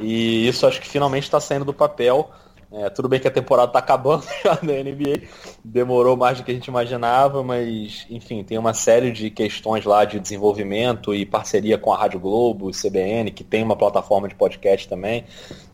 E 0.00 0.48
isso 0.48 0.66
acho 0.66 0.80
que 0.80 0.88
finalmente 0.88 1.24
está 1.24 1.38
saindo 1.38 1.66
do 1.66 1.74
papel. 1.74 2.30
É, 2.72 2.88
tudo 2.88 3.06
bem 3.06 3.20
que 3.20 3.28
a 3.28 3.30
temporada 3.30 3.68
está 3.68 3.78
acabando 3.80 4.24
já 4.42 4.58
na 4.62 4.72
NBA. 4.72 5.28
Demorou 5.62 6.16
mais 6.16 6.38
do 6.38 6.44
que 6.44 6.50
a 6.50 6.54
gente 6.54 6.68
imaginava, 6.68 7.42
mas 7.42 8.06
enfim, 8.08 8.42
tem 8.42 8.56
uma 8.56 8.72
série 8.72 9.12
de 9.12 9.28
questões 9.28 9.84
lá 9.84 10.06
de 10.06 10.18
desenvolvimento 10.18 11.14
e 11.14 11.26
parceria 11.26 11.76
com 11.76 11.92
a 11.92 11.98
Rádio 11.98 12.18
Globo, 12.18 12.70
CBN, 12.70 13.30
que 13.30 13.44
tem 13.44 13.62
uma 13.62 13.76
plataforma 13.76 14.26
de 14.26 14.34
podcast 14.34 14.88
também. 14.88 15.24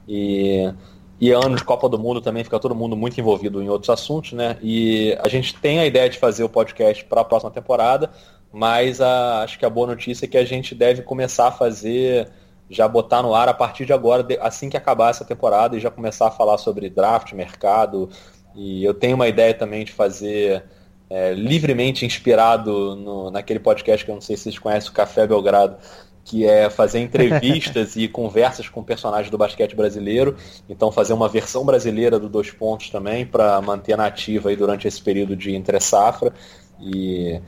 E 0.08 0.74
e 1.20 1.30
ano 1.32 1.54
de 1.56 1.64
Copa 1.64 1.88
do 1.88 1.98
Mundo 1.98 2.20
também 2.20 2.42
fica 2.42 2.58
todo 2.58 2.74
mundo 2.74 2.96
muito 2.96 3.18
envolvido 3.20 3.62
em 3.62 3.68
outros 3.68 3.90
assuntos, 3.90 4.32
né? 4.32 4.56
E 4.62 5.16
a 5.22 5.28
gente 5.28 5.54
tem 5.54 5.78
a 5.78 5.86
ideia 5.86 6.08
de 6.08 6.18
fazer 6.18 6.42
o 6.44 6.48
podcast 6.48 7.04
para 7.04 7.20
a 7.20 7.24
próxima 7.24 7.50
temporada, 7.50 8.10
mas 8.52 9.00
a- 9.00 9.42
acho 9.42 9.58
que 9.58 9.66
a 9.66 9.70
boa 9.70 9.86
notícia 9.88 10.24
é 10.24 10.28
que 10.28 10.38
a 10.38 10.44
gente 10.44 10.74
deve 10.74 11.02
começar 11.02 11.48
a 11.48 11.52
fazer, 11.52 12.28
já 12.70 12.88
botar 12.88 13.22
no 13.22 13.34
ar 13.34 13.48
a 13.48 13.54
partir 13.54 13.84
de 13.84 13.92
agora, 13.92 14.26
assim 14.40 14.70
que 14.70 14.76
acabar 14.76 15.10
essa 15.10 15.24
temporada, 15.24 15.76
e 15.76 15.80
já 15.80 15.90
começar 15.90 16.28
a 16.28 16.30
falar 16.30 16.56
sobre 16.58 16.88
draft, 16.88 17.32
mercado. 17.32 18.08
E 18.54 18.82
eu 18.84 18.94
tenho 18.94 19.14
uma 19.16 19.28
ideia 19.28 19.52
também 19.54 19.84
de 19.84 19.92
fazer 19.92 20.64
é, 21.12 21.34
livremente 21.34 22.06
inspirado 22.06 22.94
no- 22.96 23.30
naquele 23.32 23.58
podcast 23.58 24.04
que 24.04 24.10
eu 24.10 24.14
não 24.14 24.22
sei 24.22 24.36
se 24.36 24.44
vocês 24.44 24.58
conhecem, 24.58 24.90
o 24.90 24.94
Café 24.94 25.26
Belgrado, 25.26 25.76
que 26.24 26.44
é 26.44 26.68
fazer 26.70 27.00
entrevistas 27.00 27.96
e 27.96 28.06
conversas 28.06 28.68
com 28.68 28.82
personagens 28.82 29.30
do 29.30 29.38
basquete 29.38 29.74
brasileiro. 29.74 30.36
Então 30.68 30.92
fazer 30.92 31.12
uma 31.12 31.28
versão 31.28 31.64
brasileira 31.64 32.18
do 32.18 32.28
Dois 32.28 32.50
Pontos 32.50 32.90
também 32.90 33.26
para 33.26 33.60
manter 33.60 33.96
na 33.96 34.06
ativa 34.06 34.48
aí 34.50 34.56
durante 34.56 34.86
esse 34.86 35.00
período 35.02 35.34
de 35.34 35.54
entre 35.54 35.80
safra. 35.80 36.32
E, 36.80 37.40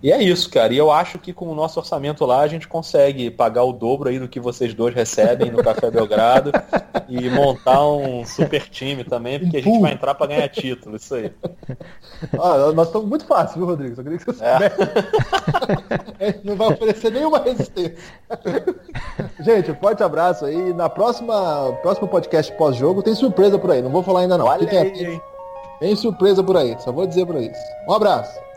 E 0.00 0.12
é 0.12 0.22
isso, 0.22 0.48
cara. 0.48 0.72
E 0.72 0.76
eu 0.76 0.92
acho 0.92 1.18
que 1.18 1.32
com 1.32 1.48
o 1.48 1.54
nosso 1.54 1.80
orçamento 1.80 2.24
lá 2.24 2.40
a 2.40 2.46
gente 2.46 2.68
consegue 2.68 3.30
pagar 3.30 3.64
o 3.64 3.72
dobro 3.72 4.08
aí 4.08 4.18
do 4.18 4.28
que 4.28 4.38
vocês 4.38 4.72
dois 4.72 4.94
recebem 4.94 5.50
no 5.50 5.62
Café 5.62 5.90
Belgrado 5.90 6.52
e 7.08 7.28
montar 7.28 7.84
um 7.84 8.24
super 8.24 8.68
time 8.68 9.02
também, 9.02 9.40
porque 9.40 9.56
a 9.56 9.62
gente 9.62 9.80
vai 9.80 9.92
entrar 9.92 10.14
para 10.14 10.28
ganhar 10.28 10.48
título, 10.48 10.96
isso 10.96 11.14
aí. 11.14 11.32
Ah, 12.32 12.72
nós 12.72 12.88
estamos 12.88 13.08
muito 13.08 13.24
fácil, 13.24 13.58
viu, 13.58 13.66
Rodrigo? 13.66 13.94
Só 13.94 14.02
queria 14.02 14.18
que 14.18 14.26
você 14.26 14.44
é. 14.44 16.40
não 16.42 16.56
vai 16.56 16.68
oferecer 16.68 17.12
nenhuma 17.12 17.38
resistência. 17.38 17.96
gente, 19.38 19.70
um 19.70 19.74
forte 19.76 20.02
abraço 20.02 20.44
aí. 20.44 20.72
Na 20.74 20.88
próxima 20.88 21.72
próximo 21.80 22.08
podcast 22.08 22.52
pós-jogo 22.54 23.04
tem 23.04 23.14
surpresa 23.14 23.56
por 23.56 23.70
aí. 23.70 23.80
Não 23.82 23.90
vou 23.90 24.02
falar 24.02 24.20
ainda 24.20 24.36
não. 24.36 24.46
Olha 24.46 24.68
aí? 24.68 25.20
Tem 25.78 25.94
surpresa 25.94 26.42
por 26.42 26.56
aí, 26.56 26.76
só 26.80 26.90
vou 26.90 27.06
dizer 27.06 27.24
por 27.24 27.36
isso. 27.36 27.60
Um 27.88 27.92
abraço. 27.92 28.47